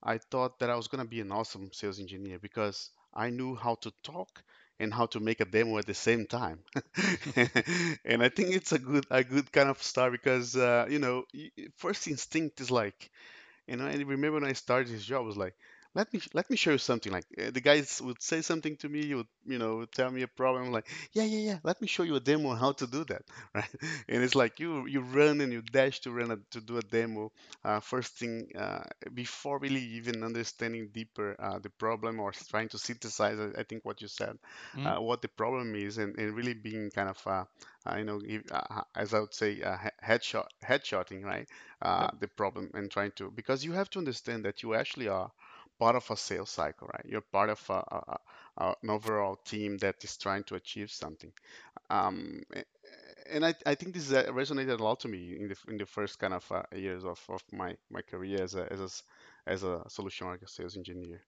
I 0.03 0.17
thought 0.17 0.59
that 0.59 0.69
I 0.69 0.75
was 0.75 0.88
gonna 0.88 1.05
be 1.05 1.21
an 1.21 1.31
awesome 1.31 1.71
sales 1.74 2.00
engineer 2.00 2.39
because 2.39 2.91
I 3.13 3.29
knew 3.29 3.55
how 3.55 3.75
to 3.75 3.91
talk 4.03 4.43
and 4.79 4.93
how 4.93 5.05
to 5.07 5.19
make 5.19 5.41
a 5.41 5.45
demo 5.45 5.77
at 5.77 5.86
the 5.88 5.93
same 5.95 6.25
time. 6.27 6.59
And 8.05 8.24
I 8.24 8.29
think 8.29 8.55
it's 8.55 8.71
a 8.74 8.79
good 8.79 9.05
a 9.12 9.24
good 9.24 9.51
kind 9.51 9.69
of 9.69 9.81
start 9.83 10.12
because 10.13 10.55
uh, 10.55 10.86
you 10.89 11.00
know 11.00 11.25
y- 11.33 11.51
first 11.77 12.07
instinct 12.07 12.62
is 12.62 12.71
like 12.71 13.09
you 13.67 13.77
know, 13.77 13.86
and 13.86 14.01
I 14.01 14.03
remember 14.05 14.39
when 14.39 14.45
I 14.50 14.53
started 14.53 14.89
this 14.93 15.05
job, 15.05 15.24
I 15.24 15.25
was 15.25 15.38
like, 15.38 15.55
let 15.96 16.13
me 16.13 16.22
let 16.34 16.50
me 16.50 16.55
show 16.55 16.72
you 16.72 16.77
something. 16.77 17.12
Like 17.12 17.25
uh, 17.38 17.51
the 17.51 17.62
guys 17.62 18.01
would 18.01 18.22
say 18.22 18.41
something 18.41 18.75
to 18.77 18.89
me, 18.89 19.05
you 19.05 19.17
would 19.17 19.27
you 19.46 19.58
know 19.58 19.77
would 19.77 19.91
tell 19.91 20.10
me 20.12 20.22
a 20.24 20.27
problem. 20.27 20.65
I'm 20.65 20.72
like, 20.72 20.88
yeah, 21.13 21.24
yeah, 21.24 21.39
yeah. 21.39 21.58
Let 21.63 21.81
me 21.81 21.88
show 21.88 22.03
you 22.03 22.15
a 22.15 22.19
demo 22.19 22.50
on 22.50 22.58
how 22.58 22.72
to 22.74 22.88
do 22.88 23.03
that, 23.05 23.24
right? 23.55 23.69
And 24.08 24.24
it's 24.24 24.36
like 24.36 24.60
you 24.60 24.86
you 24.88 25.01
run 25.01 25.41
and 25.41 25.51
you 25.51 25.62
dash 25.62 26.00
to 26.01 26.12
run 26.12 26.31
a, 26.31 26.38
to 26.51 26.62
do 26.62 26.77
a 26.77 26.81
demo. 26.81 27.31
Uh, 27.63 27.79
first 27.79 28.17
thing 28.17 28.48
uh, 28.58 28.84
before 29.13 29.60
really 29.60 29.81
even 29.81 30.24
understanding 30.24 30.89
deeper 30.93 31.36
uh, 31.39 31.60
the 31.60 31.69
problem 31.69 32.19
or 32.19 32.31
trying 32.31 32.69
to 32.69 32.77
synthesize. 32.77 33.39
I 33.39 33.60
I 33.60 33.63
think 33.63 33.86
what 33.86 34.01
you 34.01 34.08
said, 34.08 34.38
uh, 34.84 34.98
what 34.98 35.22
the 35.22 35.27
problem 35.27 35.75
is, 35.75 35.98
and, 35.98 36.15
and 36.17 36.36
really 36.36 36.53
being 36.53 36.89
kind 36.91 37.10
of 37.10 37.17
uh, 37.27 37.43
uh, 37.89 37.98
you 37.98 38.03
know 38.05 38.22
uh, 38.51 38.81
as 38.96 39.13
I 39.13 39.19
would 39.19 39.34
say 39.34 39.62
uh, 39.62 39.77
he- 39.77 40.05
headshot 40.08 40.48
headshotting, 40.63 41.24
right? 41.24 41.48
uh, 41.81 42.08
Yep. 42.08 42.12
the 42.19 42.27
problem 42.27 42.69
and 42.74 42.89
trying 42.91 43.12
to 43.12 43.31
because 43.31 43.63
you 43.63 43.72
have 43.74 43.89
to 43.91 44.00
understand 44.00 44.46
that 44.46 44.63
you 44.63 44.74
actually 44.75 45.08
are 45.08 45.31
part 45.79 45.95
of 45.95 46.09
a 46.12 46.17
sales 46.17 46.50
cycle, 46.51 46.88
right? 46.93 47.05
You're 47.07 47.21
part 47.21 47.50
of 47.50 47.63
a, 47.69 47.74
a, 47.74 48.17
a, 48.57 48.75
an 48.83 48.89
overall 48.89 49.38
team 49.38 49.77
that 49.79 50.03
is 50.03 50.17
trying 50.17 50.43
to 50.45 50.55
achieve 50.55 50.91
something. 50.91 51.31
Um, 51.89 52.43
and 53.29 53.45
I, 53.45 53.53
I 53.65 53.75
think 53.75 53.93
this 53.93 54.12
resonated 54.12 54.79
a 54.79 54.83
lot 54.83 55.00
to 55.01 55.07
me 55.07 55.36
in 55.39 55.48
the 55.50 55.55
in 55.67 55.77
the 55.77 55.86
first 55.86 56.19
kind 56.19 56.33
of 56.33 56.51
uh, 56.51 56.63
years 56.75 57.05
of, 57.05 57.19
of 57.29 57.43
my, 57.51 57.75
my 57.91 58.01
career 58.01 58.41
as 58.43 58.55
a 58.55 58.71
as 58.71 58.79
a, 58.81 59.51
as 59.51 59.63
a 59.63 59.83
solution 59.89 60.27
architect 60.27 60.51
sales 60.51 60.77
engineer. 60.77 61.21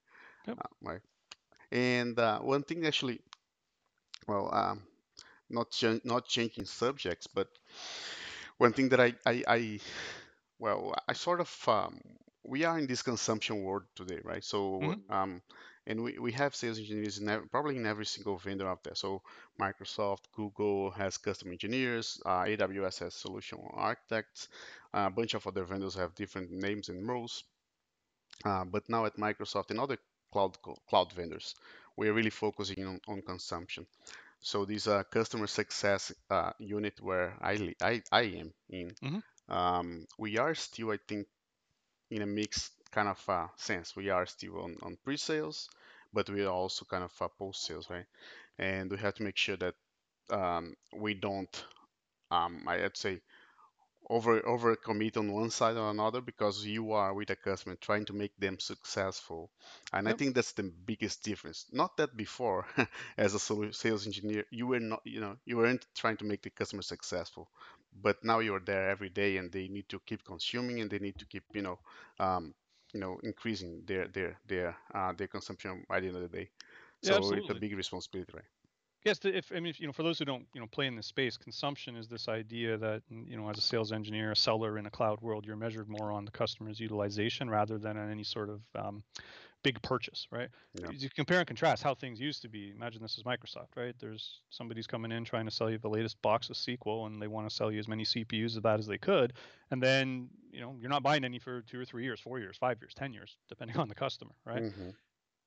Yep. 0.48 0.60
Uh, 0.60 0.70
right. 0.82 1.02
And 1.72 2.20
uh, 2.20 2.40
one 2.40 2.64
thing 2.64 2.86
actually, 2.88 3.22
well, 4.28 4.50
um, 4.54 4.82
not 5.50 5.72
ch- 5.72 6.04
not 6.06 6.28
changing 6.28 6.66
subjects, 6.66 7.28
but 7.28 7.50
one 8.58 8.74
thing 8.74 8.90
that 8.90 9.00
I, 9.00 9.14
I, 9.26 9.44
I 9.48 9.80
well, 10.60 10.96
I 11.08 11.14
sort 11.14 11.42
of 11.42 11.52
um, 11.68 12.00
we 12.44 12.64
are 12.66 12.78
in 12.80 12.88
this 12.88 13.02
consumption 13.04 13.64
world 13.64 13.84
today, 13.96 14.20
right? 14.24 14.44
So 14.44 14.62
hmm 14.80 15.02
um, 15.10 15.42
and 15.88 16.04
we, 16.04 16.18
we 16.20 16.32
have 16.34 16.56
sales 16.56 16.80
engineers 16.80 17.18
in 17.20 17.28
ev- 17.30 17.50
probably 17.52 17.78
in 17.78 17.86
every 17.86 18.06
single 18.06 18.38
vendor 18.38 18.68
out 18.68 18.84
there. 18.84 18.96
So 18.96 19.22
Microsoft, 19.60 20.24
Google 20.36 20.92
has 20.92 21.18
custom 21.18 21.52
engineers, 21.52 22.22
uh, 22.26 22.44
AWS 22.48 23.00
has 23.00 23.14
solution 23.16 23.60
architects, 23.74 24.48
a 24.94 25.10
bunch 25.10 25.34
of 25.34 25.46
other 25.48 25.64
vendors 25.66 25.96
have 25.96 26.16
different 26.16 26.52
names 26.52 26.90
and 26.90 27.08
roles. 27.08 27.44
Uh, 28.46 28.64
but 28.66 28.88
now 28.90 29.06
at 29.06 29.16
Microsoft 29.18 29.70
and 29.72 29.80
other 29.80 29.98
cloud 30.32 30.58
cloud 30.90 31.12
vendors, 31.14 31.56
we're 31.98 32.14
really 32.14 32.30
focusing 32.30 32.86
on, 32.86 33.00
on 33.08 33.22
consumption. 33.22 33.86
So 34.40 34.66
this 34.66 34.88
uh, 34.88 35.04
customer 35.04 35.48
success 35.48 36.12
uh, 36.30 36.52
unit 36.60 37.00
where 37.02 37.38
I, 37.42 37.74
I, 37.82 38.02
I 38.12 38.22
am 38.24 38.54
in, 38.70 38.96
hmm 39.02 39.20
um, 39.50 40.06
we 40.18 40.38
are 40.38 40.56
still, 40.56 40.92
I 40.92 40.98
think, 41.08 41.28
in 42.12 42.24
a 42.24 42.28
mixed 42.28 42.74
kind 42.92 43.10
of 43.10 43.30
uh, 43.30 43.48
sense. 43.58 43.96
We 43.96 44.10
are 44.10 44.28
still 44.28 44.62
on, 44.62 44.78
on 44.84 44.98
pre-sales, 45.04 45.70
but 46.14 46.30
we 46.30 46.44
are 46.46 46.54
also 46.54 46.86
kind 46.86 47.04
of 47.06 47.14
uh, 47.22 47.30
post-sales, 47.40 47.90
right? 47.90 48.06
And 48.60 48.92
we 48.92 48.98
have 49.00 49.16
to 49.16 49.24
make 49.24 49.38
sure 49.38 49.58
that 49.58 49.76
um, 50.32 50.76
we 50.96 51.16
don't, 51.16 51.66
um, 52.32 52.66
I'd 52.68 52.98
say, 52.98 53.22
over 54.10 54.46
over 54.48 54.76
commit 54.76 55.18
on 55.18 55.32
one 55.32 55.50
side 55.50 55.78
or 55.78 55.90
another 55.90 56.22
because 56.22 56.66
you 56.66 56.92
are 56.94 57.14
with 57.14 57.30
a 57.30 57.36
customer 57.36 57.76
trying 57.76 58.06
to 58.06 58.14
make 58.14 58.36
them 58.38 58.60
successful 58.60 59.50
and 59.94 60.10
i 60.10 60.14
think 60.14 60.36
that's 60.36 60.54
the 60.54 60.64
biggest 60.64 61.24
difference 61.24 61.66
not 61.72 61.96
that 61.98 62.16
before 62.18 62.66
as 63.18 63.34
a 63.36 63.40
sales 63.74 64.06
engineer 64.08 64.46
you 64.52 64.68
were 64.68 64.80
not 64.80 65.02
you 65.06 65.22
know 65.22 65.38
you 65.46 65.58
weren't 65.58 65.86
trying 65.96 66.18
to 66.18 66.26
make 66.26 66.42
the 66.42 66.50
customer 66.50 66.82
successful 66.82 67.50
but 68.02 68.24
now 68.24 68.40
you're 68.40 68.60
there 68.60 68.90
every 68.90 69.10
day 69.10 69.38
and 69.38 69.52
they 69.52 69.68
need 69.68 69.88
to 69.90 70.00
keep 70.06 70.24
consuming 70.24 70.82
and 70.82 70.90
they 70.90 71.00
need 71.00 71.18
to 71.18 71.26
keep 71.26 71.44
you 71.54 71.62
know 71.62 71.80
um, 72.20 72.54
you 72.94 73.00
know 73.00 73.20
increasing 73.24 73.84
their 73.86 74.08
their 74.08 74.38
their 74.48 74.76
uh, 74.94 75.14
their 75.18 75.28
consumption 75.28 75.84
by 75.90 76.00
the 76.00 76.08
end 76.08 76.16
of 76.18 76.22
the 76.24 76.38
day. 76.38 76.50
Yeah, 77.04 77.20
so 77.22 77.34
it's 77.34 77.50
a 77.50 77.56
big 77.56 77.76
responsibility 77.76 78.32
right? 78.36 78.46
Yes, 79.04 79.20
if 79.24 79.52
I 79.52 79.56
mean, 79.56 79.68
if, 79.68 79.80
you 79.80 79.88
know, 79.88 79.94
for 79.94 80.04
those 80.04 80.20
who 80.20 80.26
don't, 80.26 80.46
you 80.54 80.62
know, 80.62 80.68
play 80.68 80.86
in 80.86 80.96
this 80.96 81.08
space, 81.08 81.36
consumption 81.36 81.96
is 81.96 82.08
this 82.08 82.28
idea 82.28 82.78
that, 82.78 83.02
mm, 83.12 83.28
you 83.28 83.36
know, 83.36 83.50
as 83.50 83.58
a 83.58 83.62
sales 83.62 83.92
engineer, 83.92 84.32
a 84.32 84.36
seller 84.36 84.78
in 84.78 84.86
a 84.86 84.92
cloud 84.92 85.20
world, 85.22 85.44
you're 85.44 85.56
measured 85.56 85.90
more 85.90 86.12
on 86.12 86.24
the 86.24 86.32
customer's 86.32 86.80
utilization 86.80 87.50
rather 87.50 87.80
than 87.80 87.98
on 87.98 88.12
any 88.12 88.24
sort 88.24 88.50
of 88.50 88.62
um, 88.76 89.04
big 89.64 89.82
purchase, 89.82 90.28
right? 90.32 90.50
yeah 90.74 90.90
You 90.92 91.10
compare 91.10 91.40
and 91.40 91.48
contrast 91.48 91.84
how 91.84 91.94
things 91.96 92.20
used 92.20 92.42
to 92.42 92.50
be. 92.50 92.72
Imagine 92.72 93.02
this 93.02 93.18
is 93.18 93.24
Microsoft, 93.24 93.76
right? 93.76 93.96
There's 94.00 94.42
somebody's 94.50 94.88
coming 94.88 95.12
in 95.12 95.24
trying 95.24 95.46
to 95.46 95.52
sell 95.52 95.70
you 95.70 95.78
the 95.78 95.90
latest 95.90 96.22
box 96.22 96.50
of 96.50 96.56
SQL, 96.56 97.08
and 97.08 97.22
they 97.22 97.28
want 97.28 97.50
to 97.50 97.56
sell 97.56 97.72
you 97.72 97.80
as 97.80 97.88
many 97.88 98.04
CPUs 98.04 98.58
of 98.58 98.64
that 98.64 98.80
as 98.80 98.88
they 98.88 98.98
could, 98.98 99.34
and 99.72 99.82
then, 99.82 100.30
you 100.52 100.62
know, 100.62 100.76
you're 100.80 100.90
not 100.90 101.04
buying 101.04 101.24
any 101.24 101.40
for 101.40 101.62
two 101.62 101.80
or 101.80 101.86
three 101.86 102.04
years, 102.04 102.20
four 102.20 102.40
years, 102.40 102.58
five 102.58 102.80
years, 102.82 102.94
ten 102.94 103.14
years, 103.14 103.38
depending 103.50 103.78
on 103.78 103.88
the 103.88 103.96
customer, 103.96 104.34
right? 104.46 104.64
hmm 104.74 104.90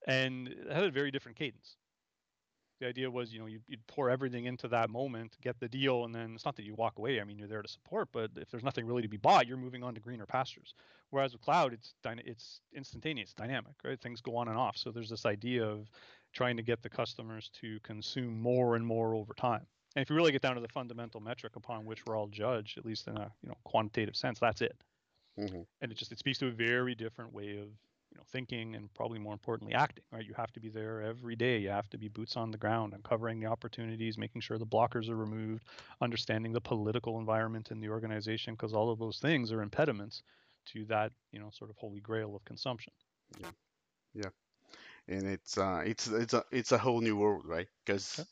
And 0.07 0.49
it 0.49 0.71
had 0.71 0.85
a 0.85 0.91
very 0.91 1.11
different 1.11 1.39
cadence 1.39 1.77
the 2.85 2.91
idea 2.91 3.11
was 3.11 3.33
you 3.33 3.41
know 3.41 3.47
you'd, 3.47 3.63
you'd, 3.67 3.87
pour 3.87 4.11
everything 4.11 4.45
into 4.45 4.69
that 4.69 4.91
moment 4.91 5.37
get 5.43 5.59
the 5.59 5.69
deal 5.69 6.05
and 6.05 6.15
then 6.15 6.33
it's 6.35 6.45
not 6.45 6.55
that 6.57 6.65
you 6.65 6.75
walk 6.75 6.99
away 6.99 7.21
i 7.21 7.25
mean 7.25 7.39
you're 7.39 7.49
there 7.49 7.63
to 7.63 7.69
support 7.69 8.09
but 8.13 8.31
if 8.37 8.51
there's 8.51 8.63
nothing 8.63 8.87
really 8.87 9.03
to 9.03 9.09
be 9.09 9.17
bought 9.17 9.47
you're 9.47 9.57
moving 9.57 9.83
on 9.83 9.95
to 9.95 10.01
greener 10.01 10.27
pastures. 10.27 10.75
Whereas 11.11 11.33
with 11.33 11.43
cloud 11.43 11.73
it's 11.73 11.95
it's 12.05 12.61
instantaneous 12.75 13.33
dynamic 13.33 13.75
right? 13.85 14.01
Things 14.01 14.21
go 14.21 14.37
on 14.37 14.49
and 14.49 14.59
off. 14.59 14.77
So 14.77 14.91
there's 14.91 15.09
this 15.09 15.25
idea 15.27 15.65
of 15.65 15.89
trying 16.33 16.57
to 16.57 16.63
get 16.63 16.83
the 16.83 16.89
customers 16.89 17.51
to 17.61 17.79
consume 17.81 18.41
more 18.41 18.75
and 18.75 18.85
more 18.85 19.15
over 19.15 19.33
time. 19.35 19.67
And 19.95 20.03
if 20.03 20.11
you 20.11 20.17
really 20.17 20.33
get 20.33 20.43
down 20.43 20.57
to 20.57 20.61
the 20.61 20.69
fundamental 20.69 21.21
metric 21.21 21.55
upon 21.55 21.85
which 21.85 22.05
we're 22.05 22.17
all 22.17 22.27
judged 22.27 22.79
at 22.79 22.85
least 22.85 23.07
in 23.07 23.17
a 23.17 23.31
you 23.43 23.49
know 23.49 23.57
quantitative 23.65 24.17
sense 24.17 24.39
that's 24.41 24.61
it. 24.61 24.77
Hmm 25.39 25.63
and 25.81 25.93
it 25.93 25.97
just 25.97 26.13
it 26.13 26.19
speaks 26.19 26.39
to 26.39 26.49
a 26.49 26.51
very 26.51 26.95
different 26.95 27.33
way 27.33 27.59
of 27.59 27.69
you 28.15 28.19
know 28.19 28.25
thinking 28.31 28.75
and 28.77 28.93
probably 28.95 29.19
more 29.19 29.33
importantly 29.33 29.75
acting 29.75 30.05
right? 30.13 30.25
You 30.25 30.35
have 30.35 30.53
to 30.53 30.61
be 30.61 30.69
there 30.69 31.03
every 31.03 31.37
day. 31.37 31.59
You 31.59 31.71
have 31.71 31.91
to 31.91 31.99
be 31.99 32.09
boots 32.09 32.37
on 32.37 32.51
the 32.51 32.59
ground 32.59 32.93
uncovering 32.95 33.41
the 33.41 33.47
opportunities 33.47 34.17
making 34.17 34.41
sure 34.41 34.59
the 34.59 34.67
blockers 34.67 35.09
are 35.09 35.17
removed 35.17 35.65
understanding 36.01 36.53
the 36.53 36.61
political 36.61 37.19
environment 37.19 37.71
in 37.71 37.81
the 37.81 37.89
organization 37.89 38.55
because 38.55 38.73
all 38.73 38.91
of 38.91 38.99
those 38.99 39.19
things 39.19 39.53
are 39.53 39.63
impediments 39.63 40.23
to 40.67 40.85
that 40.87 41.13
you 41.33 41.41
know 41.41 41.51
sort 41.51 41.71
of 41.71 41.77
holy 41.77 42.01
grail 42.01 42.35
of 42.35 42.45
consumption. 42.45 42.93
Yeah. 43.39 43.51
Yeah. 44.15 44.31
And 45.09 45.27
it's 45.27 45.59
uh 45.59 45.83
it's 45.85 46.07
it's 46.07 46.35
a 46.35 46.45
it's 46.51 46.73
a 46.73 46.79
whole 46.79 47.01
new 47.01 47.17
world 47.17 47.45
right? 47.47 47.69
Because 47.85 48.19
yep. 48.19 48.27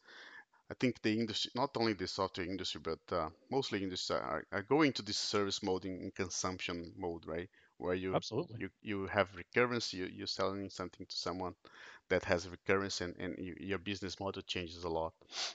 I 0.71 0.75
think 0.81 1.03
the 1.03 1.13
industry, 1.13 1.51
not 1.55 1.77
only 1.77 1.93
the 1.93 2.07
software 2.07 2.47
industry, 2.47 2.81
but 2.83 3.15
uh, 3.15 3.29
mostly 3.51 3.83
industry 3.83 4.17
are, 4.17 4.47
are 4.53 4.63
going 4.63 4.95
to 4.95 5.03
this 5.03 5.19
service 5.19 5.63
mode 5.63 5.85
in, 5.85 6.01
in 6.01 6.11
consumption 6.13 6.95
mode, 6.97 7.27
right? 7.27 7.51
Where 7.83 7.95
you 7.95 8.13
absolutely 8.13 8.61
you 8.61 8.71
you 8.83 9.07
have 9.07 9.29
recurrence, 9.37 9.93
you 9.95 10.07
you're 10.07 10.27
selling 10.39 10.71
something 10.71 11.07
to 11.07 11.17
someone 11.17 11.55
that 12.09 12.25
has 12.25 12.49
recurrence, 12.49 13.01
and 13.03 13.17
and 13.19 13.37
you, 13.39 13.57
your 13.61 13.79
business 13.79 14.21
model 14.21 14.43
changes 14.43 14.85
a 14.85 14.89
lot. 15.01 15.15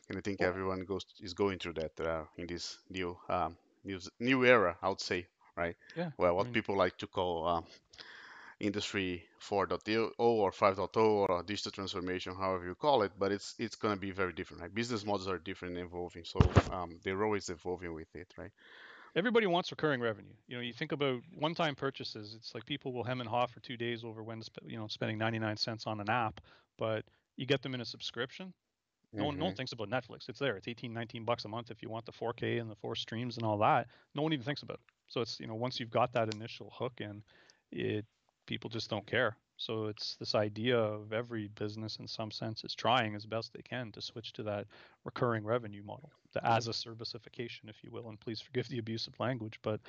And 0.10 0.18
I 0.18 0.22
think 0.22 0.42
well 0.42 0.52
everyone 0.52 0.86
goes 0.86 1.06
is 1.22 1.34
going 1.34 1.60
through 1.60 1.76
that 1.76 2.00
uh, 2.02 2.26
in 2.38 2.48
this 2.48 2.80
new 2.90 3.18
um, 3.30 3.58
new 3.84 4.00
new 4.20 4.46
era, 4.46 4.78
I 4.82 4.90
would 4.90 5.02
say, 5.02 5.28
right? 5.58 5.76
yeah 5.96 6.12
Well, 6.18 6.36
i 6.40 6.42
what 6.42 6.52
mean 6.52 6.58
people 6.58 6.76
like 6.78 6.98
to 7.00 7.08
call 7.08 7.48
uh, 7.48 7.62
industry 8.60 9.24
4.0 9.40 10.12
or 10.18 10.52
5.0 10.52 10.98
or 11.30 11.44
digital 11.44 11.72
transformation, 11.72 12.36
however 12.36 12.66
you 12.66 12.76
call 12.76 13.02
it, 13.04 13.12
but 13.18 13.32
it's 13.32 13.56
it's 13.60 13.76
going 13.76 13.94
to 13.96 14.00
be 14.00 14.12
very 14.12 14.34
different. 14.34 14.62
Right? 14.62 14.74
Business 14.74 15.06
models 15.06 15.28
are 15.28 15.38
different 15.40 15.78
and 15.78 15.86
evolving, 15.88 16.26
so 16.26 16.40
um, 16.72 17.00
they're 17.04 17.24
always 17.24 17.50
evolving 17.50 17.94
with 17.94 18.14
it, 18.16 18.34
right? 18.38 18.52
Everybody 19.18 19.48
wants 19.48 19.72
recurring 19.72 20.02
revenue 20.02 20.34
you 20.48 20.56
know 20.56 20.62
you 20.62 20.74
think 20.74 20.94
about 20.94 21.22
one-time 21.36 21.76
purchases 21.76 22.36
it's 22.36 22.56
like 22.56 22.66
people 22.66 22.94
will 22.94 23.04
hem 23.04 23.22
and 23.22 23.30
haw 23.30 23.48
for 23.48 23.60
two 23.62 23.78
days 23.78 24.06
over 24.06 24.24
when 24.24 24.42
you 24.68 24.78
know 24.78 24.88
spending 24.88 25.20
99 25.20 25.58
cents 25.58 25.88
on 25.88 26.00
an 26.02 26.10
app 26.10 26.42
but 26.80 27.06
you 27.38 27.48
get 27.48 27.62
them 27.64 27.76
in 27.76 27.82
a 27.82 27.86
subscription 27.86 28.54
No 29.18 29.26
one, 29.28 29.40
no 29.40 29.46
hmm 29.46 29.48
one 29.48 29.56
thinks 29.56 29.74
about 29.74 29.90
Netflix. 29.90 30.30
It's 30.30 30.40
there. 30.40 30.58
It's 30.58 30.68
18, 30.68 30.94
19 30.94 31.26
bucks 31.26 31.46
a 31.46 31.50
month 31.50 31.72
if 31.72 31.82
you 31.84 31.90
want 31.90 32.06
the 32.06 32.14
4K 32.14 32.60
and 32.60 32.70
the 32.70 32.76
four 32.76 32.96
streams 32.96 33.38
and 33.38 33.46
all 33.46 33.58
that. 33.60 33.88
No 34.16 34.24
one 34.24 34.34
even 34.34 34.46
thinks 34.46 34.64
about 34.64 34.80
it. 34.80 34.94
So 35.08 35.22
it's 35.22 35.40
you 35.40 35.48
know 35.48 35.56
once 35.56 35.80
you've 35.80 35.92
got 35.92 36.14
that 36.14 36.30
initial 36.34 36.72
hook 36.78 37.02
in, 37.02 37.24
it 37.72 38.06
people 38.48 38.70
just 38.70 38.90
don't 38.90 39.08
care. 39.08 39.38
So 39.58 39.88
it's 39.88 40.16
this 40.16 40.36
idea 40.36 40.78
of 40.78 41.12
every 41.12 41.48
business 41.48 41.98
in 41.98 42.08
some 42.08 42.32
sense 42.32 42.64
is 42.64 42.76
trying 42.76 43.16
as 43.16 43.26
best 43.26 43.54
they 43.54 43.62
can 43.62 43.92
to 43.94 44.02
switch 44.02 44.32
to 44.34 44.44
that 44.44 44.68
recurring 45.04 45.44
revenue 45.44 45.84
model, 45.84 46.12
the 46.34 46.46
as 46.48 46.68
a 46.68 46.72
servicification, 46.72 47.68
if 47.68 47.84
you 47.84 47.90
will. 47.92 48.08
And 48.10 48.20
please 48.20 48.40
forgive 48.40 48.70
the 48.70 48.78
abusive 48.78 49.20
language, 49.20 49.60
but 49.64 49.80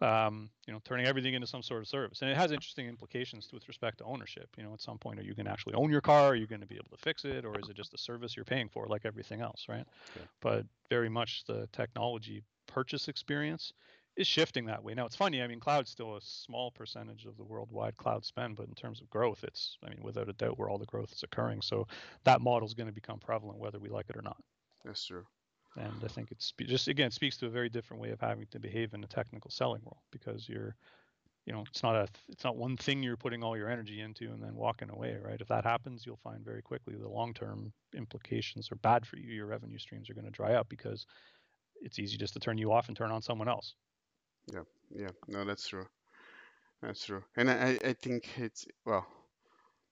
um, 0.00 0.50
you 0.66 0.72
know, 0.72 0.80
turning 0.84 1.06
everything 1.06 1.34
into 1.34 1.46
some 1.46 1.62
sort 1.62 1.82
of 1.82 1.88
service. 1.88 2.22
And 2.22 2.30
it 2.30 2.36
has 2.36 2.50
interesting 2.50 2.88
implications 2.88 3.48
with 3.52 3.68
respect 3.68 3.98
to 3.98 4.04
ownership. 4.04 4.48
You 4.56 4.64
know, 4.64 4.74
at 4.74 4.80
some 4.80 4.98
point, 4.98 5.20
are 5.20 5.24
you 5.24 5.34
going 5.34 5.46
to 5.46 5.52
actually 5.52 5.74
own 5.74 5.90
your 5.90 6.00
car? 6.00 6.28
Are 6.28 6.34
you 6.34 6.48
going 6.48 6.60
to 6.60 6.66
be 6.66 6.74
able 6.74 6.90
to 6.96 7.02
fix 7.02 7.24
it, 7.24 7.44
or 7.44 7.58
is 7.60 7.68
it 7.68 7.76
just 7.76 7.94
a 7.94 7.98
service 7.98 8.34
you're 8.34 8.44
paying 8.44 8.68
for, 8.68 8.86
like 8.88 9.02
everything 9.04 9.40
else, 9.40 9.66
right? 9.68 9.86
Yeah. 10.16 10.22
But 10.40 10.66
very 10.90 11.08
much 11.08 11.44
the 11.46 11.68
technology 11.72 12.42
purchase 12.66 13.08
experience 13.08 13.72
is 14.16 14.26
shifting 14.26 14.66
that 14.66 14.82
way. 14.82 14.94
Now 14.94 15.06
it's 15.06 15.16
funny. 15.16 15.42
I 15.42 15.46
mean, 15.46 15.60
cloud's 15.60 15.90
still 15.90 16.16
a 16.16 16.20
small 16.20 16.70
percentage 16.70 17.24
of 17.24 17.36
the 17.36 17.44
worldwide 17.44 17.96
cloud 17.96 18.24
spend, 18.24 18.56
but 18.56 18.68
in 18.68 18.74
terms 18.74 19.00
of 19.00 19.08
growth, 19.10 19.42
it's 19.42 19.78
I 19.84 19.90
mean, 19.90 20.02
without 20.02 20.28
a 20.28 20.34
doubt, 20.34 20.58
where 20.58 20.68
all 20.68 20.78
the 20.78 20.86
growth 20.86 21.12
is 21.12 21.22
occurring. 21.22 21.62
So 21.62 21.86
that 22.24 22.40
model 22.40 22.66
is 22.66 22.74
going 22.74 22.88
to 22.88 22.92
become 22.92 23.18
prevalent, 23.18 23.58
whether 23.58 23.78
we 23.78 23.88
like 23.88 24.10
it 24.10 24.16
or 24.16 24.22
not. 24.22 24.36
That's 24.84 25.06
true. 25.06 25.24
And 25.76 26.04
I 26.04 26.08
think 26.08 26.30
it's 26.30 26.52
just 26.66 26.88
again 26.88 27.06
it 27.06 27.14
speaks 27.14 27.38
to 27.38 27.46
a 27.46 27.50
very 27.50 27.70
different 27.70 28.02
way 28.02 28.10
of 28.10 28.20
having 28.20 28.46
to 28.50 28.60
behave 28.60 28.92
in 28.92 29.04
a 29.04 29.06
technical 29.06 29.50
selling 29.50 29.80
role 29.84 30.02
because 30.10 30.46
you're, 30.46 30.76
you 31.46 31.54
know, 31.54 31.64
it's 31.70 31.82
not 31.82 31.96
a 31.96 32.06
it's 32.28 32.44
not 32.44 32.58
one 32.58 32.76
thing 32.76 33.02
you're 33.02 33.16
putting 33.16 33.42
all 33.42 33.56
your 33.56 33.70
energy 33.70 34.02
into 34.02 34.24
and 34.24 34.42
then 34.42 34.54
walking 34.54 34.90
away, 34.90 35.16
right? 35.24 35.40
If 35.40 35.48
that 35.48 35.64
happens, 35.64 36.04
you'll 36.04 36.18
find 36.22 36.44
very 36.44 36.60
quickly 36.60 36.94
the 36.96 37.08
long-term 37.08 37.72
implications 37.96 38.70
are 38.70 38.76
bad 38.76 39.06
for 39.06 39.16
you. 39.16 39.32
Your 39.32 39.46
revenue 39.46 39.78
streams 39.78 40.10
are 40.10 40.14
going 40.14 40.26
to 40.26 40.30
dry 40.30 40.52
up 40.54 40.68
because 40.68 41.06
it's 41.80 41.98
easy 41.98 42.18
just 42.18 42.34
to 42.34 42.40
turn 42.40 42.58
you 42.58 42.70
off 42.70 42.88
and 42.88 42.96
turn 42.96 43.10
on 43.10 43.22
someone 43.22 43.48
else. 43.48 43.74
Yeah, 44.46 44.62
yeah. 44.90 45.10
No, 45.28 45.44
that's 45.44 45.68
true. 45.68 45.86
That's 46.82 47.04
true. 47.06 47.22
And 47.36 47.50
I, 47.50 47.78
I 47.84 47.92
think 47.94 48.28
it's 48.38 48.66
well, 48.84 49.06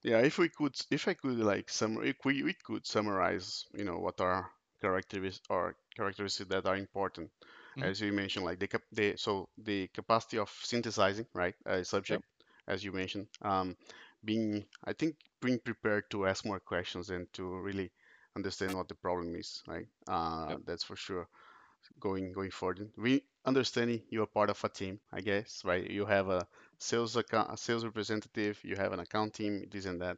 yeah. 0.03 0.19
If 0.21 0.39
we 0.39 0.49
could, 0.49 0.75
if 0.91 1.09
I 1.09 1.15
could 1.15 1.39
like 1.39 1.71
sum, 1.71 2.03
if 2.05 2.17
we, 2.25 2.43
we 2.43 2.55
could 2.55 2.87
summarize, 2.87 3.65
you 3.75 3.85
know, 3.85 3.99
what 3.99 4.21
are 4.21 4.51
characteristics 4.81 5.41
or 5.51 5.77
characteristics 5.97 6.49
that 6.51 6.67
are 6.67 6.77
important, 6.77 7.31
Mm-hmm. 7.77 7.91
as 7.91 8.01
you 8.01 8.13
mentioned, 8.13 8.45
like 8.45 8.59
the 8.61 8.69
cap, 8.69 8.83
the 8.93 9.17
so 9.17 9.49
the 9.59 9.89
capacity 9.89 10.39
of 10.39 10.51
synthesizing, 10.63 11.27
right, 11.35 11.55
a 11.67 11.85
Yep. 12.09 12.23
subject, 12.23 12.25
as 12.69 12.85
you 12.85 12.93
mentioned, 12.93 13.27
um, 13.43 13.77
being, 14.25 14.65
I 14.85 14.93
think, 14.93 15.17
being 15.41 15.59
prepared 15.59 16.05
to 16.11 16.27
ask 16.27 16.45
more 16.45 16.61
questions 16.61 17.11
and 17.11 17.27
to 17.35 17.45
really 17.61 17.91
understand 18.37 18.77
what 18.77 18.89
the 18.89 18.95
problem 18.95 19.35
is, 19.37 19.63
right? 19.67 19.87
Uh, 20.09 20.55
Yep. 20.55 20.61
that's 20.67 20.85
for 20.85 20.97
sure. 20.97 21.29
Going 21.99 22.33
going 22.33 22.51
forward, 22.51 22.91
we 22.97 23.23
understanding 23.45 24.03
you 24.09 24.23
are 24.23 24.27
part 24.27 24.51
of 24.51 24.63
a 24.65 24.69
team, 24.69 25.01
I 25.13 25.21
guess, 25.21 25.63
right? 25.65 25.89
You 25.89 26.07
have 26.07 26.29
a 26.29 26.47
sales 26.79 27.17
account, 27.17 27.51
a 27.53 27.57
sales 27.57 27.85
representative, 27.85 28.59
you 28.65 28.77
have 28.77 28.93
an 28.93 29.01
account 29.01 29.35
team, 29.35 29.67
this 29.71 29.85
and 29.87 30.01
that 30.01 30.17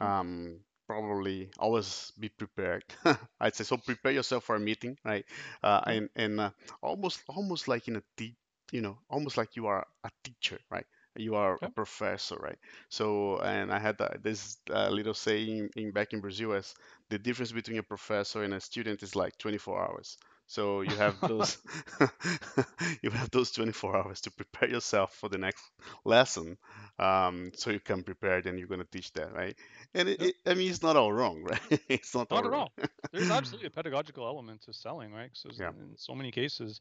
um, 0.00 0.60
probably 0.86 1.50
always 1.58 2.12
be 2.18 2.28
prepared. 2.28 2.84
I'd 3.40 3.54
say 3.54 3.64
so. 3.64 3.76
Prepare 3.76 4.12
yourself 4.12 4.44
for 4.44 4.56
a 4.56 4.60
meeting, 4.60 4.98
right? 5.04 5.24
Uh, 5.62 5.80
and 5.86 6.08
and 6.16 6.40
uh, 6.40 6.50
almost 6.82 7.22
almost 7.28 7.68
like 7.68 7.88
in 7.88 7.96
a 7.96 8.02
te- 8.16 8.36
you 8.72 8.80
know, 8.80 8.98
almost 9.10 9.36
like 9.36 9.56
you 9.56 9.66
are 9.66 9.86
a 10.04 10.10
teacher, 10.24 10.58
right? 10.70 10.86
You 11.16 11.34
are 11.34 11.58
a 11.62 11.68
professor, 11.68 12.36
right? 12.36 12.58
So, 12.90 13.38
and 13.40 13.72
I 13.72 13.78
had 13.78 14.00
uh, 14.00 14.08
this 14.22 14.58
uh, 14.70 14.88
little 14.90 15.14
saying 15.14 15.70
in 15.76 15.90
back 15.90 16.12
in 16.12 16.20
Brazil 16.20 16.52
as 16.52 16.74
the 17.08 17.18
difference 17.18 17.52
between 17.52 17.78
a 17.78 17.82
professor 17.82 18.42
and 18.44 18.54
a 18.54 18.60
student 18.60 19.02
is 19.02 19.16
like 19.16 19.36
24 19.38 19.80
hours. 19.82 20.18
So 20.48 20.82
you 20.82 20.96
have 20.96 21.18
those 21.26 21.58
you 23.02 23.10
have 23.10 23.30
those 23.30 23.52
24 23.52 23.96
hours 23.96 24.22
to 24.22 24.32
prepare 24.32 24.70
yourself 24.70 25.14
for 25.14 25.28
the 25.28 25.38
next 25.38 25.64
lesson 26.04 26.58
um, 26.98 27.52
so 27.56 27.70
you 27.70 27.80
can 27.80 28.04
prepare. 28.04 28.42
Then 28.42 28.58
you're 28.58 28.68
going 28.68 28.80
to 28.82 28.86
teach 28.90 29.12
that, 29.14 29.34
right? 29.34 29.56
And 29.94 30.08
it, 30.08 30.20
Yep. 30.20 30.30
it, 30.30 30.34
I 30.46 30.54
mean, 30.54 30.70
it's 30.70 30.82
not 30.82 30.96
all 30.96 31.12
wrong, 31.12 31.42
right? 31.44 31.80
It's 31.88 32.14
not 32.14 32.32
all 32.32 32.44
at 32.44 32.52
wrong. 32.52 32.68
all. 32.68 32.72
There's 33.12 33.30
absolutely 33.30 33.68
a 33.68 33.70
pedagogical 33.70 34.26
element 34.26 34.62
to 34.62 34.72
selling, 34.74 35.12
right? 35.12 35.30
Because 35.42 35.60
Yeah, 35.60 35.72
in 35.78 35.96
so 35.96 36.14
many 36.14 36.30
cases, 36.32 36.80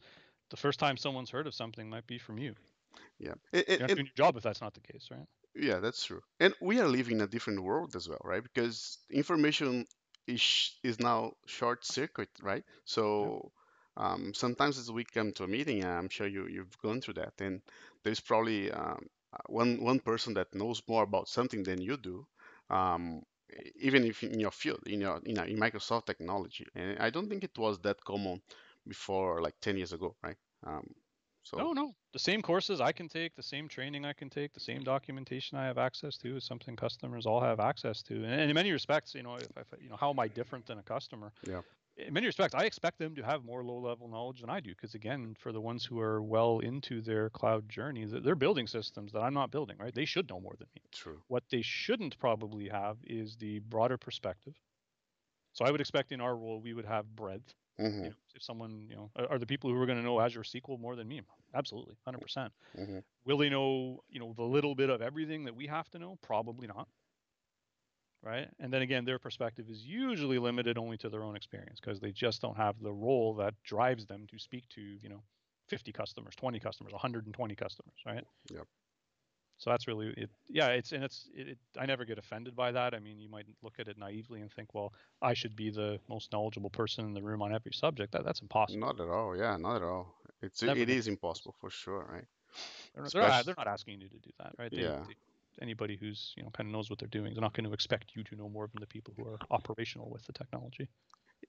the 0.50 0.58
first 0.58 0.80
time 0.80 0.98
someone's 0.98 1.32
heard 1.32 1.48
of 1.48 1.56
something 1.56 1.90
might 1.90 2.08
be 2.08 2.18
from 2.20 2.38
you. 2.38 2.56
yeah, 3.20 3.34
You're 3.78 3.78
and, 3.78 3.82
not 3.86 3.94
and 3.94 4.00
doing 4.00 4.08
your 4.08 4.26
job 4.26 4.38
if 4.38 4.44
that's 4.44 4.62
not 4.62 4.74
the 4.74 4.82
case, 4.82 5.10
right? 5.12 5.28
yeah, 5.56 5.80
that's 5.80 6.06
true. 6.06 6.22
And 6.40 6.54
we 6.62 6.80
are 6.80 6.88
living 6.88 7.18
in 7.18 7.22
a 7.22 7.28
different 7.28 7.64
world 7.64 7.96
as 7.96 8.08
well, 8.08 8.22
right? 8.24 8.44
Because 8.44 8.98
information 9.12 9.86
is 10.28 10.76
is 10.84 11.00
now 11.00 11.34
short 11.48 11.86
circuit, 11.86 12.30
right? 12.42 12.64
So 12.86 13.52
um, 13.98 14.34
sometimes 14.34 14.78
as 14.78 14.92
we 14.92 15.04
come 15.06 15.34
to 15.34 15.44
a 15.46 15.48
meeting, 15.48 15.84
I'm 15.84 16.10
sure 16.10 16.28
you 16.28 16.48
you've 16.48 16.78
gone 16.80 17.02
through 17.02 17.16
that, 17.16 17.34
and 17.42 17.62
there's 18.04 18.20
probably 18.22 18.72
um, 18.72 19.08
uh, 19.34 19.40
one 19.48 19.82
one 19.84 20.00
person 20.00 20.34
that 20.36 20.54
knows 20.56 20.82
more 20.88 21.04
about 21.04 21.28
something 21.30 21.64
than 21.64 21.82
you 21.82 21.98
do. 21.98 22.28
Um, 22.70 23.24
even 23.76 24.04
if 24.06 24.24
in 24.24 24.40
your 24.40 24.52
field, 24.52 24.82
in 24.88 25.02
your 25.02 25.18
in, 25.26 25.40
in 25.40 25.58
Microsoft 25.58 26.06
technology, 26.06 26.66
and 26.76 27.00
I 27.00 27.10
don't 27.10 27.30
think 27.30 27.44
it 27.44 27.58
was 27.58 27.80
that 27.82 28.04
common 28.06 28.42
before 28.88 29.42
like 29.42 29.60
10 29.62 29.78
years 29.78 29.94
ago, 29.94 30.16
right? 30.24 30.38
Um, 30.64 30.86
so 31.44 31.58
No, 31.58 31.74
no. 31.74 31.96
The 32.14 32.20
same 32.20 32.42
courses 32.42 32.80
I 32.80 32.92
can 32.94 33.10
take, 33.10 33.36
the 33.36 33.44
same 33.44 33.68
training 33.68 34.06
I 34.06 34.14
can 34.14 34.30
take, 34.30 34.54
the 34.54 34.60
same 34.62 34.84
documentation 34.84 35.58
I 35.58 35.66
have 35.66 35.78
access 35.78 36.18
to 36.20 36.38
is 36.38 36.46
something 36.46 36.76
customers 36.78 37.26
all 37.26 37.42
have 37.42 37.60
access 37.60 38.02
to. 38.04 38.16
And, 38.24 38.26
and 38.32 38.50
in 38.50 38.54
many 38.56 38.72
respects, 38.72 39.14
you 39.14 39.24
know, 39.24 39.36
if, 39.38 39.52
if 39.58 39.74
you 39.82 39.90
know, 39.90 39.98
how 39.98 40.12
am 40.12 40.20
I 40.20 40.28
different 40.30 40.68
than 40.68 40.78
a 40.78 40.84
customer? 40.84 41.34
yeah, 41.48 41.62
In 41.98 42.14
many 42.14 42.28
respects, 42.28 42.56
I 42.56 42.66
expect 42.66 42.98
them 43.00 43.16
to 43.16 43.24
have 43.26 43.44
more 43.44 43.64
low-level 43.64 44.08
knowledge 44.08 44.42
than 44.42 44.50
I 44.50 44.60
do, 44.62 44.70
because 44.72 44.96
again, 44.96 45.36
for 45.36 45.52
the 45.52 45.60
ones 45.62 45.86
who 45.86 46.00
are 46.00 46.22
well 46.22 46.60
into 46.60 47.02
their 47.02 47.30
cloud 47.30 47.68
journey, 47.70 48.06
th- 48.06 48.24
they're 48.24 48.36
building 48.36 48.68
systems 48.68 49.12
that 49.14 49.22
I'm 49.22 49.34
not 49.34 49.52
building, 49.52 49.78
right? 49.78 49.94
They 49.94 50.06
should 50.06 50.30
know 50.30 50.40
more 50.40 50.56
than 50.58 50.70
me. 50.76 50.84
true. 50.92 51.24
What 51.28 51.50
they 51.50 51.62
shouldn't 51.62 52.18
probably 52.20 52.70
have 52.70 53.00
is 53.04 53.38
the 53.38 53.60
broader 53.60 53.98
perspective. 53.98 54.56
So 55.54 55.66
I 55.66 55.72
would 55.72 55.82
expect 55.82 56.12
in 56.12 56.22
our 56.22 56.36
role 56.38 56.62
we 56.62 56.74
would 56.74 56.86
have 56.86 57.16
breadth. 57.16 57.56
hmm 57.78 58.04
You 58.04 58.10
know, 58.12 58.16
if 58.36 58.44
someone, 58.44 58.88
you 58.90 58.96
know, 58.96 59.12
are, 59.16 59.32
are 59.32 59.40
the 59.40 59.48
people 59.48 59.70
who 59.70 59.82
are 59.82 59.86
going 59.86 59.98
to 59.98 60.04
know 60.04 60.20
Azure 60.20 60.44
SQL 60.44 60.78
more 60.78 60.96
than 60.96 61.08
me? 61.08 61.22
Absolutely, 61.54 61.96
100%. 62.04 62.54
hmm 62.76 63.00
Will 63.26 63.38
they 63.38 63.50
know, 63.50 64.02
you 64.10 64.20
know, 64.20 64.34
the 64.34 64.44
little 64.44 64.76
bit 64.76 64.90
of 64.90 65.02
everything 65.02 65.46
that 65.46 65.56
we 65.56 65.68
have 65.68 65.90
to 65.92 66.00
know? 66.00 66.18
Probably 66.22 66.68
not. 66.68 66.88
Right. 68.24 68.50
And 68.60 68.74
then 68.74 68.82
again, 68.82 69.06
their 69.06 69.20
perspective 69.20 69.68
is 69.70 69.86
usually 69.86 70.40
limited 70.40 70.78
only 70.78 70.98
to 70.98 71.10
their 71.10 71.24
own 71.24 71.36
experience 71.36 71.80
because 71.80 72.00
they 72.00 72.12
just 72.12 72.42
don't 72.42 72.58
have 72.58 72.76
the 72.82 72.92
role 72.92 73.36
that 73.36 73.54
drives 73.64 74.06
them 74.06 74.26
to 74.32 74.40
speak 74.40 74.68
to, 74.70 74.82
you 74.82 75.08
know, 75.08 75.22
50 75.70 75.92
customers, 75.92 76.34
20 76.36 76.60
customers, 76.60 76.94
120 76.94 77.56
customers, 77.56 77.94
right? 78.06 78.24
Yep. 78.52 78.66
So 79.60 79.72
that's 79.72 79.88
really 79.88 80.14
it. 80.16 80.30
Yeah, 80.48 80.68
it's 80.68 80.92
and 80.92 81.04
it's 81.04 81.30
it, 81.34 81.48
it. 81.50 81.58
I 81.80 81.88
never 81.88 82.06
get 82.06 82.20
offended 82.20 82.56
by 82.56 82.72
that. 82.72 82.94
I 82.94 83.00
mean, 83.00 83.18
you 83.18 83.28
might 83.28 83.48
look 83.64 83.74
at 83.80 83.88
it 83.88 83.98
naively 83.98 84.42
and 84.42 84.52
think, 84.52 84.76
well, 84.76 84.94
I 85.22 85.34
should 85.34 85.56
be 85.56 85.72
the 85.72 86.00
most 86.08 86.32
knowledgeable 86.32 86.70
person 86.70 87.06
in 87.06 87.14
the 87.14 87.24
room 87.24 87.42
on 87.42 87.54
every 87.54 87.72
subject. 87.74 88.12
That 88.12 88.24
that's 88.24 88.42
impossible. 88.42 88.82
Not 88.82 89.00
at 89.00 89.10
all. 89.10 89.36
Yeah, 89.36 89.58
not 89.58 89.78
at 89.78 89.84
all. 89.84 90.14
It's 90.44 90.62
Never 90.62 90.80
it 90.80 90.90
is 90.90 91.08
impossible 91.08 91.56
for 91.60 91.72
sure, 91.72 92.06
right? 92.08 92.26
They're 92.94 93.04
not, 93.04 93.14
they're 93.14 93.22
not, 93.22 93.30
Especially 93.30 93.46
they're 93.46 93.66
not 93.66 93.74
asking 93.74 94.02
you 94.02 94.10
to 94.10 94.20
do 94.20 94.30
that, 94.40 94.54
right? 94.60 94.72
They, 94.72 94.82
yeah, 94.82 95.04
they 95.08 95.16
anybody 95.62 95.98
who's 95.98 96.34
you 96.38 96.44
know 96.44 96.50
kind 96.52 96.68
of 96.68 96.74
knows 96.74 96.90
what 96.90 97.00
they're 97.00 97.08
doing, 97.10 97.34
they're 97.34 97.42
not 97.42 97.54
going 97.54 97.66
to 97.68 97.74
expect 97.74 98.16
you 98.16 98.24
to 98.26 98.36
know 98.36 98.50
more 98.50 98.68
than 98.68 98.82
the 98.82 98.88
people 98.88 99.14
who 99.18 99.26
are 99.28 99.40
operational 99.52 100.10
with 100.10 100.26
the 100.26 100.34
technology. 100.34 100.90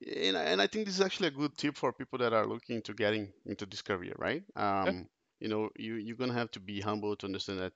and 0.06 0.36
I- 0.36 0.44
and 0.44 0.60
I 0.62 0.66
think 0.66 0.86
this 0.86 0.94
is 0.96 1.00
actually 1.00 1.28
a 1.28 1.38
good 1.42 1.56
tip 1.56 1.76
for 1.76 1.92
people 1.92 2.18
that 2.20 2.32
are 2.32 2.46
looking 2.46 2.82
to 2.82 2.94
getting 2.94 3.32
into 3.46 3.66
this 3.66 3.82
career, 3.82 4.14
right? 4.18 4.44
Yeah, 4.82 4.92
Um, 4.92 5.08
you 5.40 5.48
know, 5.48 5.70
you 5.76 5.94
you're 5.94 6.16
gonna 6.16 6.32
have 6.34 6.50
to 6.52 6.60
be 6.60 6.80
humble 6.80 7.16
to 7.16 7.26
understand 7.26 7.60
that 7.60 7.74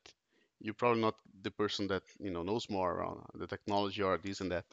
you're 0.60 0.74
probably 0.74 1.00
not 1.02 1.16
the 1.42 1.50
person 1.50 1.88
that 1.88 2.02
you 2.20 2.30
know 2.30 2.42
knows 2.42 2.68
more 2.70 2.92
around 2.92 3.24
the 3.34 3.46
technology 3.46 4.02
or 4.02 4.16
this 4.18 4.40
and 4.40 4.52
that 4.52 4.66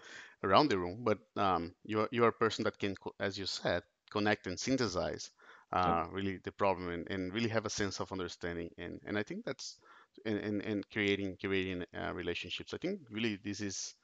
around 0.44 0.70
the 0.70 0.78
room, 0.80 1.04
but 1.04 1.20
um, 1.38 1.76
you're 1.84 2.08
you're 2.12 2.30
a 2.30 2.34
person 2.44 2.64
that 2.66 2.78
can, 2.80 2.96
as 3.20 3.38
you 3.38 3.46
said, 3.46 3.84
connect 4.12 4.48
and 4.48 4.60
synthesize 4.60 5.32
uh, 5.72 6.08
really 6.12 6.38
the 6.38 6.52
problem 6.52 6.90
and, 6.90 7.10
and 7.10 7.34
really 7.34 7.50
have 7.50 7.66
a 7.66 7.70
sense 7.70 8.00
of 8.00 8.12
understanding. 8.12 8.70
And 8.78 9.00
and 9.06 9.18
I 9.18 9.24
think 9.24 9.46
that's 9.46 9.80
and 10.26 10.38
and, 10.40 10.62
and 10.62 10.90
creating 10.90 11.38
creating 11.38 11.86
uh, 11.94 12.14
relationships. 12.14 12.74
I 12.74 12.78
think 12.78 13.02
really 13.10 13.38
this 13.38 13.62
is 13.62 13.96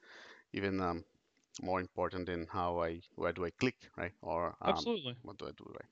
even 0.54 0.80
um, 0.82 1.04
more 1.62 1.80
important 1.82 2.26
than 2.28 2.48
how 2.48 2.82
I 2.84 3.02
where 3.15 3.34
do 3.34 3.46
I 3.46 3.52
click, 3.52 3.78
right? 3.98 4.13
Or 4.22 4.56
um, 4.62 4.91
absolutely. 4.91 5.18
what 5.22 5.38
do 5.38 5.48
I 5.48 5.52
do, 5.52 5.65
right? 5.68 5.89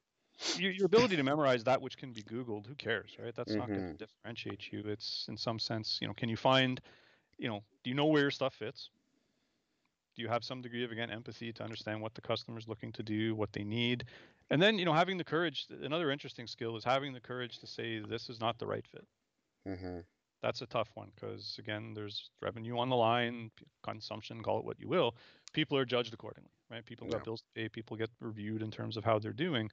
Your, 0.53 0.71
your 0.71 0.85
ability 0.85 1.15
to 1.17 1.23
memorize 1.23 1.63
that 1.65 1.81
which 1.81 1.97
can 1.97 2.13
be 2.13 2.23
Googled, 2.23 2.67
who 2.67 2.75
cares, 2.75 3.17
right? 3.19 3.33
That's 3.35 3.57
not 3.57 3.71
going 3.73 3.83
Mm-hmm. 3.83 3.91
to 3.91 3.97
differentiate 3.97 4.71
you. 4.71 4.81
It's 4.85 5.27
in 5.27 5.37
some 5.37 5.59
sense, 5.59 5.99
you 6.01 6.07
know, 6.07 6.13
can 6.13 6.29
you 6.29 6.37
find, 6.37 6.79
you 7.37 7.47
know, 7.47 7.63
do 7.83 7.89
you 7.89 7.95
know 7.95 8.05
where 8.07 8.21
your 8.23 8.31
stuff 8.31 8.55
fits? 8.55 8.89
Do 10.15 10.21
you 10.23 10.27
have 10.29 10.43
some 10.43 10.61
degree 10.61 10.83
of 10.83 10.91
again 10.91 11.09
empathy 11.11 11.51
to 11.53 11.63
understand 11.63 12.01
what 12.01 12.13
the 12.15 12.21
customer's 12.21 12.67
looking 12.67 12.91
to 12.93 13.03
do, 13.03 13.35
what 13.35 13.51
they 13.53 13.63
need, 13.63 14.05
and 14.49 14.61
then 14.61 14.77
you 14.77 14.85
know 14.85 14.93
having 14.93 15.17
the 15.17 15.23
courage. 15.23 15.67
Another 15.69 16.09
interesting 16.11 16.47
skill 16.47 16.75
is 16.75 16.83
having 16.83 17.13
the 17.13 17.21
courage 17.21 17.59
to 17.59 17.67
say 17.67 17.99
this 17.99 18.29
is 18.29 18.39
not 18.39 18.57
the 18.59 18.67
right 18.67 18.85
fit. 18.87 19.07
Mm-hmm. 19.67 19.99
that's 20.41 20.61
a 20.61 20.65
tough 20.67 20.89
one 20.95 21.11
because 21.15 21.55
again 21.59 21.93
there's 21.93 22.29
revenue 22.41 22.77
on 22.77 22.89
the 22.89 22.95
line 22.95 23.51
consumption 23.83 24.41
call 24.43 24.59
it 24.59 24.65
what 24.65 24.79
you 24.79 24.87
will. 24.87 25.15
People 25.53 25.77
are 25.77 25.85
judged 25.85 26.13
accordingly 26.13 26.51
right? 26.69 26.85
People 26.85 27.07
Yeah, 27.07 27.19
got 27.19 27.23
bills 27.23 27.41
to 27.41 27.47
pay 27.55 27.69
people 27.69 27.95
get 27.97 28.09
reviewed 28.19 28.61
in 28.61 28.71
terms 28.71 28.97
of 28.97 29.03
how 29.05 29.19
they're 29.19 29.33
doing. 29.33 29.69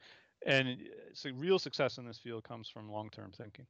And 0.46 0.79
so 1.14 1.31
real 1.31 1.59
success 1.59 1.98
in 1.98 2.07
this 2.07 2.18
field 2.18 2.44
comes 2.44 2.68
from 2.68 2.90
long-term 2.90 3.33
thinking 3.33 3.66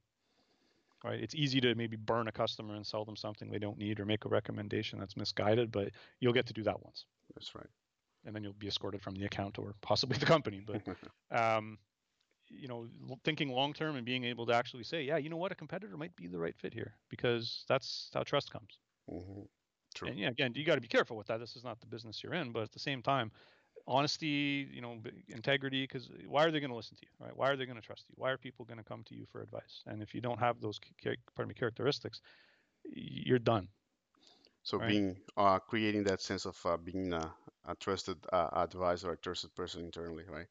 right? 1.05 1.21
It's 1.21 1.35
easy 1.35 1.61
to 1.63 1.75
maybe 1.75 1.97
burn 1.97 2.29
a 2.29 2.33
customer 2.33 2.75
and 2.75 2.87
sell 2.87 3.05
them 3.05 3.17
something 3.17 3.51
they 3.51 3.59
don't 3.59 3.79
need 3.79 4.01
or 4.01 4.05
make 4.05 4.25
a 4.25 4.29
recommendation 4.29 4.99
that's 4.99 5.17
misguided 5.17 5.71
but 5.73 5.91
you'll 6.21 6.33
get 6.35 6.47
to 6.47 6.53
do 6.53 6.63
that 6.65 6.83
once. 6.83 7.07
That's 7.35 7.55
right. 7.55 7.67
and 8.25 8.35
then 8.35 8.43
you'll 8.43 8.53
be 8.55 8.69
escorted 8.69 9.03
from 9.03 9.15
the 9.15 9.25
account 9.25 9.59
or 9.59 9.75
possibly 9.81 10.19
the 10.19 10.27
company 10.27 10.61
but 10.65 10.83
um, 11.31 11.79
you 12.51 12.69
know, 12.69 12.89
thinking 13.25 13.49
long 13.51 13.73
term 13.73 13.97
and 13.97 14.05
being 14.05 14.25
able 14.25 14.47
to 14.47 14.53
actually 14.55 14.85
say, 14.85 15.03
yeah, 15.03 15.17
you 15.17 15.31
know 15.31 15.37
what, 15.37 15.53
a 15.53 15.57
competitor 15.57 15.97
might 15.97 16.17
be 16.17 16.27
the 16.27 16.39
right 16.39 16.57
fit 16.59 16.75
here 16.75 16.95
because 17.09 17.65
that's 17.69 18.11
how 18.15 18.23
trust 18.23 18.51
comes. 18.53 18.79
Mm-hmm. 19.09 19.43
True. 19.95 20.11
And 20.11 20.19
yeah, 20.19 20.29
again, 20.29 20.53
you 20.55 20.65
got 20.65 20.77
to 20.77 20.81
be 20.81 20.89
careful 20.89 21.17
with 21.17 21.27
that. 21.29 21.39
This 21.41 21.57
is 21.57 21.65
not 21.65 21.81
the 21.81 21.87
business 21.87 22.23
you're 22.23 22.35
in, 22.35 22.53
but 22.53 22.63
at 22.63 22.73
the 22.73 22.79
same 22.79 23.03
time, 23.03 23.33
honesty, 23.87 24.69
you 24.73 24.81
know, 24.81 24.99
integrity. 25.29 25.83
Because 25.85 26.11
why 26.27 26.45
are 26.45 26.51
they 26.51 26.61
going 26.61 26.71
to 26.71 26.77
listen 26.77 26.97
to 26.97 27.07
you, 27.07 27.25
right? 27.25 27.37
Why 27.37 27.51
are 27.51 27.57
they 27.57 27.67
going 27.67 27.77
to 27.81 27.83
trust 27.87 28.07
you? 28.09 28.15
Why 28.17 28.31
are 28.31 28.39
people 28.39 28.65
going 28.65 28.79
to 28.79 28.85
come 28.85 29.03
to 29.05 29.15
you 29.15 29.27
for 29.31 29.43
advice? 29.43 29.83
And 29.87 30.03
if 30.03 30.15
you 30.15 30.21
don't 30.21 30.39
have 30.39 30.61
those, 30.61 30.81
pardon 31.35 31.49
me, 31.49 31.55
characteristics, 31.55 32.21
you're 32.85 33.39
done, 33.39 33.69
So 34.63 34.79
right? 34.79 34.89
being 34.89 35.17
uh, 35.37 35.59
creating 35.59 36.05
that 36.05 36.21
sense 36.21 36.47
of 36.47 36.57
uh, 36.65 36.77
being 36.77 37.13
a, 37.13 37.35
a 37.67 37.75
trusted 37.77 38.19
uh, 38.33 38.49
advisor, 38.53 39.13
a 39.13 39.17
trusted 39.17 39.55
person 39.55 39.85
internally, 39.85 40.25
right? 40.29 40.47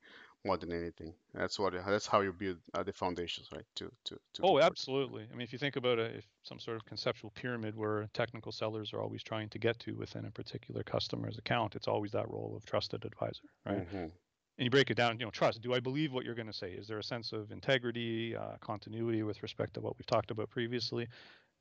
More 0.46 0.58
than 0.58 0.72
anything, 0.72 1.14
that's 1.34 1.60
what 1.60 1.74
that's 1.74 2.08
how 2.08 2.22
you 2.22 2.32
build 2.32 2.58
uh, 2.74 2.82
the 2.82 2.94
foundations, 2.94 3.50
right? 3.54 3.66
To 3.76 3.92
to 4.06 4.18
to 4.34 4.42
Oh, 4.42 4.60
absolutely. 4.60 5.24
I 5.30 5.36
mean, 5.36 5.42
if 5.42 5.52
you 5.52 5.60
think 5.60 5.76
about 5.76 6.00
a, 6.00 6.06
if 6.18 6.26
some 6.44 6.60
sort 6.60 6.78
of 6.78 6.86
conceptual 6.86 7.30
pyramid 7.32 7.76
where 7.76 8.08
technical 8.14 8.54
sellers 8.54 8.94
are 8.94 9.02
always 9.02 9.22
trying 9.22 9.50
to 9.50 9.60
get 9.60 9.78
to 9.80 9.96
within 9.96 10.26
a 10.26 10.32
particular 10.32 10.82
customer's 10.82 11.38
account, 11.38 11.76
it's 11.76 11.90
always 11.90 12.12
that 12.14 12.30
role 12.30 12.54
of 12.56 12.66
trusted 12.66 13.04
advisor, 13.04 13.44
right? 13.66 13.86
Mm-hmm. 13.86 13.98
And 13.98 14.66
you 14.66 14.70
break 14.70 14.90
it 14.90 14.96
down, 14.96 15.20
you 15.20 15.26
know, 15.26 15.32
trust. 15.32 15.62
Do 15.62 15.74
I 15.74 15.80
believe 15.82 16.14
what 16.14 16.24
you're 16.26 16.36
going 16.36 16.48
to 16.48 16.54
say? 16.54 16.72
Is 16.72 16.88
there 16.88 17.00
a 17.00 17.04
sense 17.04 17.32
of 17.34 17.52
integrity, 17.52 18.36
uh, 18.36 18.58
continuity 18.62 19.24
with 19.24 19.42
respect 19.44 19.74
to 19.76 19.82
what 19.82 19.98
we've 19.98 20.06
talked 20.06 20.32
about 20.32 20.50
previously? 20.50 21.08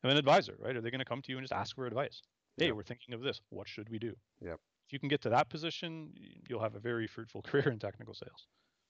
And 0.03 0.13
an 0.13 0.19
advisor, 0.19 0.57
right? 0.61 0.77
Are 0.77 0.81
they 0.81 0.91
going 0.91 1.01
to 1.01 1.05
come 1.05 1.23
to 1.23 1.33
you 1.33 1.39
and 1.39 1.45
just 1.45 1.53
ask 1.53 1.75
for 1.75 1.87
advice? 1.87 2.23
Hey, 2.57 2.67
Yep. 2.67 2.77
we're 2.77 2.83
thinking 2.85 3.15
of 3.15 3.23
this. 3.23 3.41
What 3.51 3.69
should 3.69 3.89
we 3.89 3.99
do? 3.99 4.17
Yep. 4.41 4.61
If 4.87 4.93
you 4.93 4.99
can 4.99 5.09
get 5.09 5.21
to 5.23 5.29
that 5.31 5.49
position, 5.49 6.13
you'll 6.49 6.63
have 6.63 6.75
a 6.77 6.81
very 6.81 7.07
fruitful 7.07 7.43
career 7.49 7.69
in 7.71 7.79
technical 7.79 8.15
sales. 8.15 8.47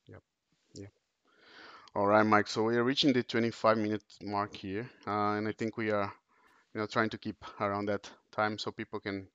Yep. 0.09 0.23
Yep. 0.75 0.93
All 1.95 2.07
right, 2.07 2.23
Mike. 2.25 2.47
So 2.49 2.65
we 2.65 2.77
are 2.77 2.85
reaching 2.85 3.13
the 3.13 3.23
25 3.23 3.77
minute 3.79 4.03
mark 4.23 4.57
here, 4.57 4.89
uh, 5.07 5.33
and 5.37 5.47
I 5.49 5.53
think 5.53 5.77
we 5.77 5.91
are 5.91 6.13
you 6.75 6.81
know, 6.81 6.87
trying 6.87 7.11
to 7.11 7.19
keep 7.19 7.45
around 7.61 7.87
that 7.87 8.11
time 8.33 8.59
so 8.59 8.71
people 8.73 9.01
can 9.01 9.29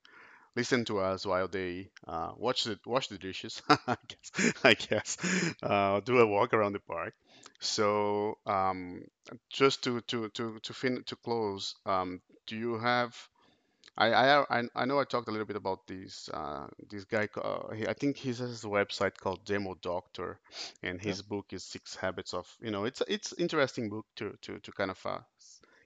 listen 0.55 0.85
to 0.85 0.99
us 0.99 1.25
while 1.25 1.47
they 1.47 1.89
uh, 2.07 2.33
watch 2.37 2.65
the 2.65 2.79
wash 2.85 3.07
the 3.09 3.17
dishes. 3.19 3.61
I 3.69 3.97
guess, 4.07 4.53
I 4.63 4.73
guess. 4.75 5.17
Uh, 5.63 5.99
do 6.01 6.19
a 6.19 6.27
walk 6.27 6.53
around 6.53 6.73
the 6.73 6.81
park. 6.81 7.13
So 7.59 8.39
um, 8.47 9.03
just 9.49 9.83
to 9.85 10.01
to 10.01 10.29
to 10.29 10.59
to 10.59 10.73
fin 10.73 11.03
to 11.05 11.15
close, 11.17 11.75
um, 11.85 12.21
do 12.47 12.57
you 12.57 12.79
have? 12.79 13.15
I, 13.97 14.07
I 14.11 14.59
I 14.59 14.63
I 14.75 14.85
know 14.85 14.99
I 14.99 15.03
talked 15.03 15.27
a 15.27 15.31
little 15.31 15.45
bit 15.45 15.55
about 15.55 15.87
this 15.87 16.29
uh, 16.29 16.67
this 16.89 17.05
guy. 17.05 17.27
Uh, 17.35 17.73
he, 17.73 17.87
I 17.87 17.93
think 17.93 18.17
he 18.17 18.29
has 18.29 18.63
a 18.63 18.67
website 18.67 19.17
called 19.17 19.45
Demo 19.45 19.75
Doctor, 19.75 20.39
and 20.81 20.99
Yeah. 21.03 21.15
his 21.15 21.21
book 21.21 21.53
is 21.53 21.63
Six 21.63 21.95
Habits 21.95 22.33
of. 22.33 22.47
You 22.61 22.71
know, 22.71 22.85
it's 22.85 23.01
it's 23.07 23.33
interesting 23.33 23.89
book 23.89 24.05
to 24.17 24.37
to 24.41 24.59
to 24.59 24.71
kind 24.71 24.91
of 24.91 25.05
uh, 25.05 25.19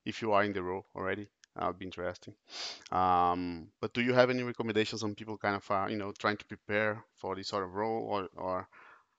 if 0.05 0.21
you 0.21 0.31
are 0.33 0.43
in 0.43 0.53
the 0.53 0.63
role 0.63 0.85
already, 0.95 1.29
uh, 1.57 1.65
would 1.67 1.79
be 1.79 1.85
interesting. 1.85 2.35
Um, 2.91 3.71
but 3.81 3.93
do 3.93 4.01
you 4.01 4.13
have 4.13 4.29
any 4.31 4.43
recommendations 4.43 5.03
on 5.03 5.15
people 5.15 5.37
kind 5.37 5.55
of, 5.57 5.71
uh, 5.71 5.87
you 5.89 5.97
know, 5.97 6.11
trying 6.13 6.37
to 6.37 6.45
prepare 6.45 7.05
for 7.17 7.35
this 7.35 7.49
sort 7.49 7.63
of 7.65 7.73
role 7.75 8.03
or, 8.05 8.29
or 8.35 8.69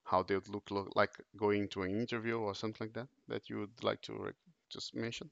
how 0.04 0.22
they 0.24 0.34
would 0.36 0.48
look, 0.48 0.70
look 0.70 0.90
like 0.96 1.12
going 1.36 1.68
to 1.70 1.82
an 1.82 1.92
interview 2.00 2.38
or 2.38 2.54
something 2.54 2.86
like 2.88 2.94
that 2.94 3.08
that 3.28 3.50
you 3.50 3.58
would 3.60 3.84
like 3.84 4.02
to 4.02 4.32
just 4.70 4.94
mention? 4.94 5.30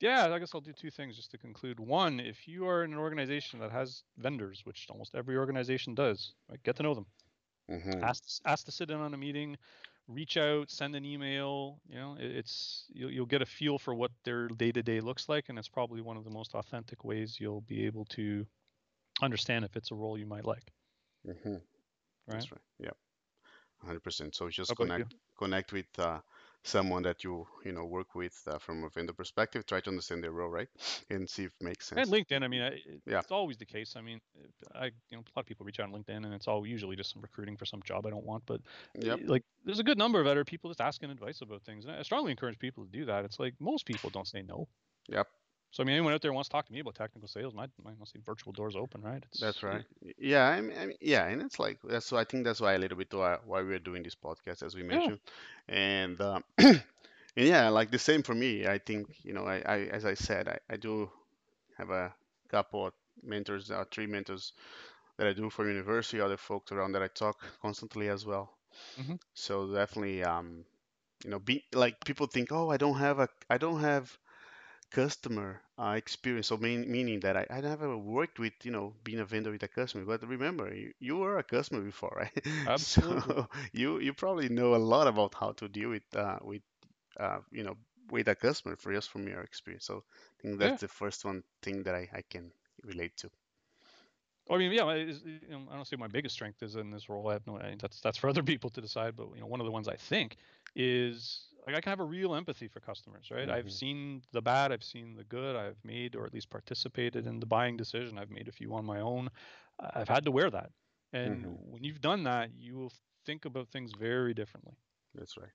Yeah, 0.00 0.32
I 0.32 0.38
guess 0.38 0.54
I'll 0.54 0.60
do 0.60 0.72
two 0.72 0.90
things 0.90 1.16
just 1.16 1.32
to 1.32 1.38
conclude. 1.38 1.80
One, 1.80 2.20
if 2.20 2.46
you 2.46 2.68
are 2.68 2.84
in 2.84 2.92
an 2.92 2.98
organization 2.98 3.58
that 3.60 3.72
has 3.72 4.04
vendors, 4.16 4.60
which 4.64 4.86
almost 4.90 5.14
every 5.14 5.36
organization 5.36 5.94
does, 5.94 6.34
right, 6.48 6.62
get 6.62 6.76
to 6.76 6.82
know 6.84 6.94
them. 6.94 7.06
Mm-hmm. 7.70 8.02
Ask 8.02 8.40
ask 8.44 8.64
to 8.66 8.72
sit 8.72 8.90
in 8.90 8.98
on 8.98 9.12
a 9.12 9.16
meeting, 9.16 9.56
reach 10.06 10.36
out, 10.36 10.70
send 10.70 10.94
an 10.94 11.04
email. 11.04 11.80
You 11.88 11.96
know, 11.96 12.16
it, 12.18 12.30
it's 12.36 12.84
you'll, 12.92 13.10
you'll 13.10 13.26
get 13.26 13.42
a 13.42 13.46
feel 13.46 13.78
for 13.78 13.94
what 13.94 14.12
their 14.24 14.48
day 14.48 14.72
to 14.72 14.82
day 14.82 15.00
looks 15.00 15.28
like, 15.28 15.48
and 15.48 15.58
it's 15.58 15.68
probably 15.68 16.00
one 16.00 16.16
of 16.16 16.24
the 16.24 16.30
most 16.30 16.54
authentic 16.54 17.04
ways 17.04 17.36
you'll 17.38 17.62
be 17.62 17.84
able 17.84 18.04
to 18.06 18.46
understand 19.20 19.64
if 19.64 19.76
it's 19.76 19.90
a 19.90 19.94
role 19.94 20.16
you 20.16 20.26
might 20.26 20.44
like. 20.44 20.72
Mm-hmm. 21.26 21.50
Right? 21.50 21.60
That's 22.28 22.52
right. 22.52 22.60
Yeah, 22.78 22.90
100%. 23.86 24.34
So 24.34 24.48
just 24.48 24.70
you? 24.70 24.76
connect 24.76 25.14
connect 25.36 25.72
with 25.72 25.86
uh, 25.98 26.20
someone 26.68 27.02
that 27.04 27.24
you 27.24 27.46
you 27.64 27.72
know 27.72 27.84
work 27.84 28.14
with 28.14 28.36
uh, 28.46 28.58
from 28.58 28.84
a 28.84 28.90
vendor 28.90 29.12
perspective. 29.14 29.66
Try 29.66 29.80
to 29.80 29.90
understand 29.90 30.22
their 30.24 30.32
role, 30.32 30.50
right, 30.50 30.68
and 31.10 31.28
see 31.28 31.44
if 31.44 31.52
it 31.60 31.64
makes 31.64 31.86
sense 31.88 32.10
And. 32.10 32.10
LinkedIn, 32.12 32.42
I 32.44 32.48
mean, 32.48 32.62
I- 32.62 32.68
it, 32.86 33.02
Yeah. 33.06 33.22
it's 33.22 33.30
always 33.32 33.56
the 33.56 33.66
case. 33.66 33.96
I 33.96 34.00
mean, 34.02 34.20
I 34.74 34.86
you 34.86 34.92
know 35.12 35.18
a 35.20 35.32
lot 35.36 35.40
of 35.42 35.46
people 35.46 35.64
reach 35.66 35.80
out 35.80 35.88
on 35.88 35.92
LinkedIn, 35.92 36.24
and 36.24 36.34
it's 36.34 36.46
all 36.48 36.66
usually 36.66 36.96
just 36.96 37.10
some 37.12 37.22
recruiting 37.22 37.56
for 37.56 37.64
some 37.66 37.82
job 37.82 38.06
I 38.06 38.10
don't 38.10 38.24
want. 38.24 38.44
But 38.46 38.60
Yep. 38.94 39.20
eh, 39.20 39.24
like, 39.26 39.44
there's 39.64 39.78
a 39.80 39.84
good 39.84 39.98
number 39.98 40.20
of 40.20 40.26
other 40.26 40.44
people 40.44 40.70
just 40.70 40.80
asking 40.80 41.10
advice 41.10 41.40
about 41.40 41.62
things, 41.64 41.84
and 41.86 41.94
I 41.96 42.02
strongly 42.02 42.30
encourage 42.30 42.58
people 42.58 42.84
to 42.84 42.90
do 42.90 43.04
that. 43.06 43.24
It's 43.24 43.38
like 43.40 43.54
most 43.60 43.86
people 43.86 44.10
don't 44.10 44.28
say 44.28 44.42
no. 44.42 44.68
Yep. 45.08 45.28
So 45.70 45.82
I 45.82 45.86
mean, 45.86 45.94
anyone 45.96 46.12
out 46.14 46.22
there 46.22 46.32
wants 46.32 46.48
to 46.48 46.52
talk 46.52 46.66
to 46.66 46.72
me 46.72 46.80
about 46.80 46.94
technical 46.96 47.28
sales, 47.28 47.54
my 47.54 47.68
my 47.82 47.94
mostly 47.98 48.20
virtual 48.24 48.52
doors 48.52 48.76
open, 48.76 49.02
right? 49.02 49.22
It's 49.24 49.40
That's 49.40 49.62
right. 49.62 49.84
Yeah, 50.18 50.44
I 50.46 50.60
mean, 50.60 50.78
I 50.78 50.86
mean, 50.86 50.96
yeah, 51.00 51.26
and 51.26 51.42
it's 51.42 51.58
like 51.58 51.78
that's 51.84 52.06
so 52.06 52.16
I 52.16 52.24
think 52.24 52.44
that's 52.44 52.60
why 52.60 52.74
a 52.74 52.78
little 52.78 52.98
bit 52.98 53.12
why, 53.12 53.38
why 53.44 53.62
we're 53.62 53.78
doing 53.78 54.02
this 54.02 54.14
podcast, 54.16 54.62
as 54.62 54.74
we 54.74 54.82
yeah, 54.90 55.10
mentioned, 55.10 55.20
and 55.68 56.20
um, 56.20 56.44
and 56.58 56.82
yeah, 57.36 57.68
like 57.68 57.90
the 57.90 57.98
same 57.98 58.22
for 58.22 58.34
me. 58.34 58.66
I 58.66 58.78
think 58.78 59.08
you 59.24 59.32
know, 59.32 59.44
I, 59.44 59.62
I 59.66 59.78
as 59.92 60.04
I 60.04 60.14
said, 60.14 60.48
I, 60.48 60.58
I 60.70 60.76
do 60.76 61.10
have 61.78 61.90
a 61.90 62.14
couple 62.48 62.86
of 62.86 62.92
mentors, 63.22 63.70
uh, 63.70 63.84
three 63.90 64.06
mentors 64.06 64.52
that 65.18 65.26
I 65.26 65.32
do 65.32 65.50
for 65.50 65.68
university, 65.68 66.20
other 66.20 66.36
folks 66.38 66.72
around 66.72 66.92
that 66.92 67.02
I 67.02 67.08
talk 67.08 67.38
constantly 67.62 68.08
as 68.08 68.26
well. 68.26 68.56
hmm 68.96 69.16
So 69.34 69.66
definitely, 69.72 70.22
um, 70.24 70.64
you 71.24 71.30
know, 71.30 71.38
be 71.38 71.64
like 71.72 72.04
people 72.04 72.26
think, 72.26 72.52
oh, 72.52 72.70
I 72.70 72.76
don't 72.76 72.98
have 72.98 73.18
a, 73.20 73.28
I 73.50 73.58
don't 73.58 73.80
have 73.80 74.16
customer 74.90 75.60
uh, 75.78 75.94
experience. 75.96 76.48
So 76.48 76.56
mean, 76.56 76.90
meaning 76.90 77.20
that 77.20 77.36
I, 77.36 77.46
I 77.50 77.60
never 77.60 77.96
worked 77.96 78.38
with, 78.38 78.52
you 78.64 78.70
know, 78.70 78.94
being 79.04 79.18
a 79.20 79.24
vendor 79.24 79.50
with 79.50 79.62
a 79.62 79.68
customer. 79.68 80.04
But 80.04 80.26
remember, 80.28 80.72
you, 80.74 80.92
you 81.00 81.16
were 81.16 81.38
a 81.38 81.42
customer 81.44 81.80
before, 81.82 82.12
right? 82.16 82.46
absolutely. 82.66 83.36
So 83.36 83.48
you 83.72 83.98
you 84.00 84.12
probably 84.14 84.48
know 84.48 84.74
a 84.74 84.82
lot 84.92 85.06
about 85.08 85.34
how 85.34 85.52
to 85.52 85.68
deal 85.68 85.90
with 85.90 86.04
uh, 86.16 86.38
with 86.42 86.62
uh, 87.18 87.38
you 87.52 87.64
know 87.64 87.76
with 88.10 88.28
a 88.28 88.34
customer 88.34 88.76
for 88.76 88.92
just 88.92 89.10
from 89.10 89.26
your 89.28 89.40
experience. 89.40 89.84
So 89.86 90.04
I 90.38 90.42
think 90.42 90.58
Yeah. 90.60 90.60
that's 90.60 90.80
the 90.80 90.88
first 90.88 91.24
one 91.24 91.42
thing 91.62 91.82
that 91.84 91.94
I, 91.94 92.08
I 92.12 92.22
can 92.28 92.52
relate 92.84 93.16
to. 93.18 93.30
I 94.50 94.56
mean, 94.58 94.72
yeah, 94.72 94.92
you 94.94 95.40
know, 95.50 95.66
I 95.70 95.74
don't 95.76 95.86
see 95.86 95.96
my 95.96 96.08
biggest 96.08 96.34
strength 96.34 96.62
is 96.62 96.76
in 96.76 96.90
this 96.90 97.08
role. 97.08 97.28
I 97.28 97.34
have 97.34 97.46
no, 97.46 97.58
that's 97.78 98.00
that's 98.00 98.16
for 98.18 98.28
other 98.28 98.42
people 98.42 98.70
to 98.70 98.80
decide. 98.80 99.16
But 99.16 99.28
you 99.34 99.40
know, 99.40 99.46
one 99.46 99.60
of 99.60 99.66
the 99.66 99.70
ones 99.72 99.88
I 99.88 99.96
think 99.96 100.36
is 100.74 101.48
like 101.68 101.76
I 101.76 101.80
can 101.82 101.90
have 101.92 102.00
a 102.00 102.04
real 102.04 102.34
empathy 102.34 102.68
for 102.68 102.80
customers, 102.80 103.30
right? 103.30 103.48
I've 103.50 103.70
hmm 103.70 103.78
seen 103.80 104.22
the 104.32 104.42
bad, 104.42 104.72
I've 104.72 104.84
seen 104.84 105.14
the 105.14 105.24
good, 105.24 105.56
I've 105.56 105.84
made 105.84 106.16
or 106.16 106.26
at 106.26 106.34
least 106.34 106.50
participated 106.50 107.26
in 107.26 107.40
the 107.40 107.46
buying 107.46 107.76
decision. 107.76 108.18
I've 108.18 108.30
made 108.30 108.48
a 108.48 108.52
few 108.52 108.74
on 108.74 108.86
my 108.86 109.00
own. 109.00 109.30
I've 109.80 110.08
had 110.08 110.24
to 110.26 110.32
wear 110.32 110.50
that, 110.50 110.72
and 111.12 111.46
hmm 111.46 111.56
when 111.60 111.84
you've 111.84 112.00
done 112.00 112.24
that, 112.24 112.54
you 112.54 112.76
will 112.76 112.92
think 113.26 113.44
about 113.44 113.68
things 113.70 113.92
very 113.92 114.34
differently 114.34 114.76
That's 115.14 115.36
right. 115.36 115.52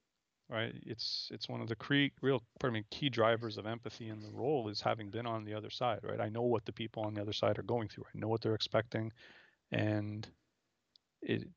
right? 0.50 0.74
It's 0.86 1.30
it's 1.32 1.50
one 1.50 1.62
of 1.62 1.68
the 1.70 1.76
cre- 1.76 2.14
real, 2.22 2.42
pardon 2.60 2.74
me, 2.82 2.86
key 2.92 3.10
drivers 3.10 3.58
of 3.58 3.66
empathy 3.66 4.10
in 4.10 4.22
the 4.22 4.30
role 4.32 4.70
is 4.70 4.82
having 4.82 5.10
been 5.10 5.26
on 5.26 5.44
the 5.46 5.54
other 5.54 5.70
side, 5.70 6.02
right? 6.04 6.20
I 6.20 6.30
know 6.30 6.44
what 6.44 6.66
the 6.66 6.74
people 6.74 7.04
on 7.04 7.14
the 7.14 7.22
other 7.22 7.34
side 7.34 7.58
are 7.60 7.64
going 7.64 7.88
through. 7.90 8.06
I 8.14 8.18
know 8.18 8.28
what 8.28 8.42
they're 8.42 8.56
expecting, 8.56 9.12
and 9.72 10.30
it 11.22 11.50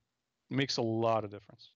makes 0.50 0.78
a 0.78 0.82
lot 0.82 1.24
of 1.24 1.30
difference, 1.30 1.72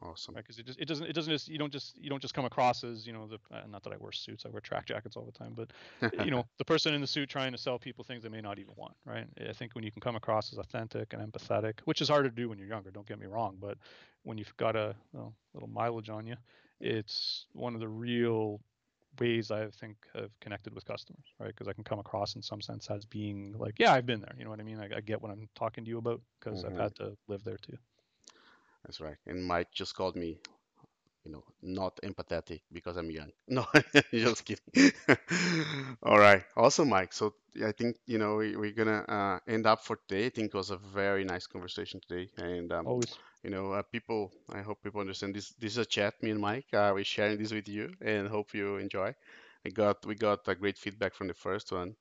Awesome. 0.00 0.34
right? 0.34 0.44
Because 0.44 0.58
it 0.58 0.66
just 0.66 0.78
it 0.78 0.86
doesn't 0.86 1.06
it 1.06 1.12
doesn't 1.14 1.32
just 1.32 1.48
you 1.48 1.58
don't 1.58 1.72
just 1.72 1.96
you 1.98 2.10
don't 2.10 2.20
just 2.20 2.34
come 2.34 2.44
across 2.44 2.84
as 2.84 3.06
you 3.06 3.12
know 3.12 3.26
the 3.26 3.38
uh, 3.50 3.66
not 3.66 3.82
that 3.84 3.92
I 3.92 3.96
wear 3.98 4.12
suits, 4.12 4.44
I 4.46 4.50
wear 4.50 4.60
track 4.60 4.86
jackets 4.86 5.16
all 5.16 5.24
the 5.24 5.32
time, 5.32 5.54
but 5.54 5.72
you 6.12 6.30
know 6.30 6.44
the 6.58 6.64
person 6.64 6.94
in 6.94 7.00
the 7.00 7.06
suit 7.06 7.28
trying 7.28 7.52
to 7.52 7.58
sell 7.58 7.78
people 7.78 8.04
things 8.04 8.22
they 8.22 8.28
may 8.28 8.40
not 8.40 8.58
even 8.58 8.74
want, 8.76 8.94
right? 9.04 9.26
I 9.48 9.52
think 9.52 9.74
when 9.74 9.84
you 9.84 9.90
can 9.92 10.00
come 10.00 10.16
across 10.16 10.52
as 10.52 10.58
authentic 10.58 11.12
and 11.12 11.22
empathetic, 11.32 11.80
which 11.84 12.00
is 12.00 12.08
harder 12.08 12.28
to 12.30 12.34
do 12.34 12.48
when 12.48 12.58
you're 12.58 12.68
younger, 12.68 12.90
don't 12.90 13.06
get 13.06 13.18
me 13.18 13.26
wrong, 13.26 13.56
but 13.60 13.78
when 14.22 14.38
you've 14.38 14.56
got 14.56 14.76
a 14.76 14.94
well, 15.12 15.34
little 15.54 15.68
mileage 15.68 16.10
on 16.10 16.26
you, 16.26 16.36
it's 16.80 17.46
one 17.52 17.74
of 17.74 17.80
the 17.80 17.88
real 17.88 18.60
ways 19.18 19.50
I 19.50 19.68
think 19.70 19.96
have 20.14 20.38
connected 20.40 20.74
with 20.74 20.84
customers, 20.84 21.24
right? 21.40 21.48
Because 21.48 21.68
I 21.68 21.72
can 21.72 21.84
come 21.84 21.98
across 21.98 22.36
in 22.36 22.42
some 22.42 22.60
sense 22.60 22.88
as 22.90 23.04
being 23.06 23.54
like, 23.58 23.78
yeah, 23.78 23.92
I've 23.92 24.06
been 24.06 24.20
there. 24.20 24.34
You 24.38 24.44
know 24.44 24.50
what 24.50 24.60
I 24.60 24.64
mean? 24.64 24.78
I, 24.80 24.88
I 24.96 25.00
get 25.00 25.20
what 25.22 25.30
I'm 25.32 25.48
talking 25.54 25.84
to 25.84 25.88
you 25.88 25.98
about 25.98 26.20
because 26.38 26.64
I've 26.64 26.76
hmm 26.76 26.88
had 26.88 26.94
to 26.96 27.16
live 27.26 27.42
there 27.44 27.58
too. 27.58 27.76
That's 28.84 29.00
right. 29.00 29.16
And 29.26 29.44
Mike 29.44 29.72
just 29.72 29.94
called 29.94 30.16
me 30.16 30.40
you 31.24 31.32
know, 31.32 31.44
not 31.62 31.98
empathetic 32.02 32.62
because 32.72 32.96
I'm 32.96 33.10
young. 33.10 33.30
No, 33.48 33.66
just 34.12 34.44
kidding. 34.44 34.92
All 36.02 36.18
right, 36.18 36.42
awesome, 36.56 36.88
Mike. 36.88 37.12
So 37.12 37.34
I 37.64 37.72
think 37.72 37.96
you 38.06 38.18
know 38.18 38.36
we, 38.36 38.56
we're 38.56 38.72
gonna 38.72 39.04
uh, 39.08 39.38
end 39.48 39.66
up 39.66 39.84
for 39.84 39.96
today. 40.08 40.26
I 40.26 40.30
think 40.30 40.48
it 40.48 40.54
was 40.56 40.70
a 40.70 40.76
very 40.78 41.24
nice 41.24 41.46
conversation 41.46 42.00
today, 42.08 42.30
and 42.38 42.72
um, 42.72 42.86
Always. 42.86 43.18
you 43.42 43.50
know, 43.50 43.72
uh, 43.72 43.82
people. 43.82 44.32
I 44.52 44.62
hope 44.62 44.82
people 44.82 45.00
understand 45.00 45.34
this. 45.34 45.50
This 45.58 45.72
is 45.72 45.78
a 45.78 45.84
chat. 45.86 46.14
Me 46.22 46.30
and 46.30 46.40
Mike, 46.40 46.66
uh, 46.72 46.92
we're 46.94 47.04
sharing 47.04 47.38
this 47.38 47.52
with 47.52 47.68
you, 47.68 47.92
and 48.02 48.28
hope 48.28 48.54
you 48.54 48.76
enjoy. 48.76 49.14
We 49.64 49.70
got 49.72 50.04
we 50.06 50.14
got 50.14 50.46
a 50.48 50.54
great 50.54 50.78
feedback 50.78 51.14
from 51.14 51.28
the 51.28 51.34
first 51.34 51.72
one, 51.72 51.96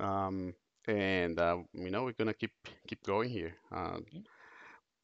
um, 0.00 0.54
and 0.86 1.38
uh, 1.38 1.58
you 1.74 1.90
know 1.90 2.04
we're 2.04 2.12
gonna 2.18 2.34
keep 2.34 2.52
keep 2.88 3.02
going 3.04 3.30
here. 3.30 3.54
Uh, 3.72 3.98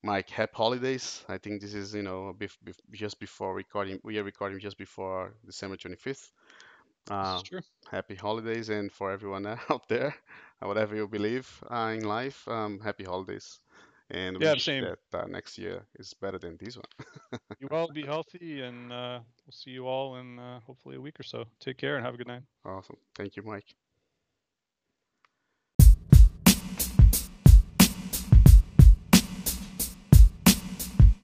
Mike, 0.02 0.30
happy 0.30 0.52
holidays. 0.54 1.24
I 1.28 1.38
think 1.38 1.60
this 1.60 1.74
is, 1.74 1.94
you 1.94 2.02
know, 2.02 2.32
bef 2.38 2.56
bef 2.64 2.76
just 2.92 3.18
before 3.18 3.54
recording. 3.54 4.00
We 4.04 4.18
are 4.18 4.24
recording 4.24 4.60
just 4.60 4.78
before 4.78 5.34
December 5.44 5.76
25th. 5.76 6.30
Uh, 7.10 7.42
true. 7.44 7.60
happy 7.90 8.14
holidays, 8.14 8.68
and 8.70 8.92
for 8.92 9.10
everyone 9.12 9.46
out 9.70 9.88
there, 9.88 10.14
uh, 10.62 10.66
whatever 10.66 10.94
you 10.96 11.08
believe 11.08 11.46
uh, 11.70 11.92
in 11.96 12.04
life, 12.04 12.46
um, 12.48 12.80
happy 12.80 13.04
holidays, 13.04 13.60
and 14.10 14.38
Yeah, 14.38 14.54
wish 14.54 14.58
same. 14.58 14.80
that 14.80 14.98
uh, 15.14 15.26
next 15.26 15.58
year 15.58 15.86
is 15.98 16.14
better 16.14 16.38
than 16.38 16.56
this 16.58 16.76
one. 16.76 17.40
You 17.58 17.68
all 17.70 17.88
be 17.88 18.04
healthy, 18.06 18.62
and 18.62 18.92
uh, 18.92 19.20
we'll 19.46 19.52
see 19.52 19.70
you 19.70 19.86
all 19.86 20.16
in 20.16 20.38
uh, 20.38 20.60
hopefully 20.60 20.96
a 20.96 21.00
week 21.00 21.18
or 21.20 21.24
so. 21.24 21.46
Take 21.60 21.76
care 21.78 21.96
and 21.96 22.04
have 22.04 22.14
a 22.14 22.18
good 22.18 22.26
night. 22.26 22.42
Awesome. 22.64 22.98
Thank 23.14 23.36
you, 23.36 23.42
Mike. 23.42 23.74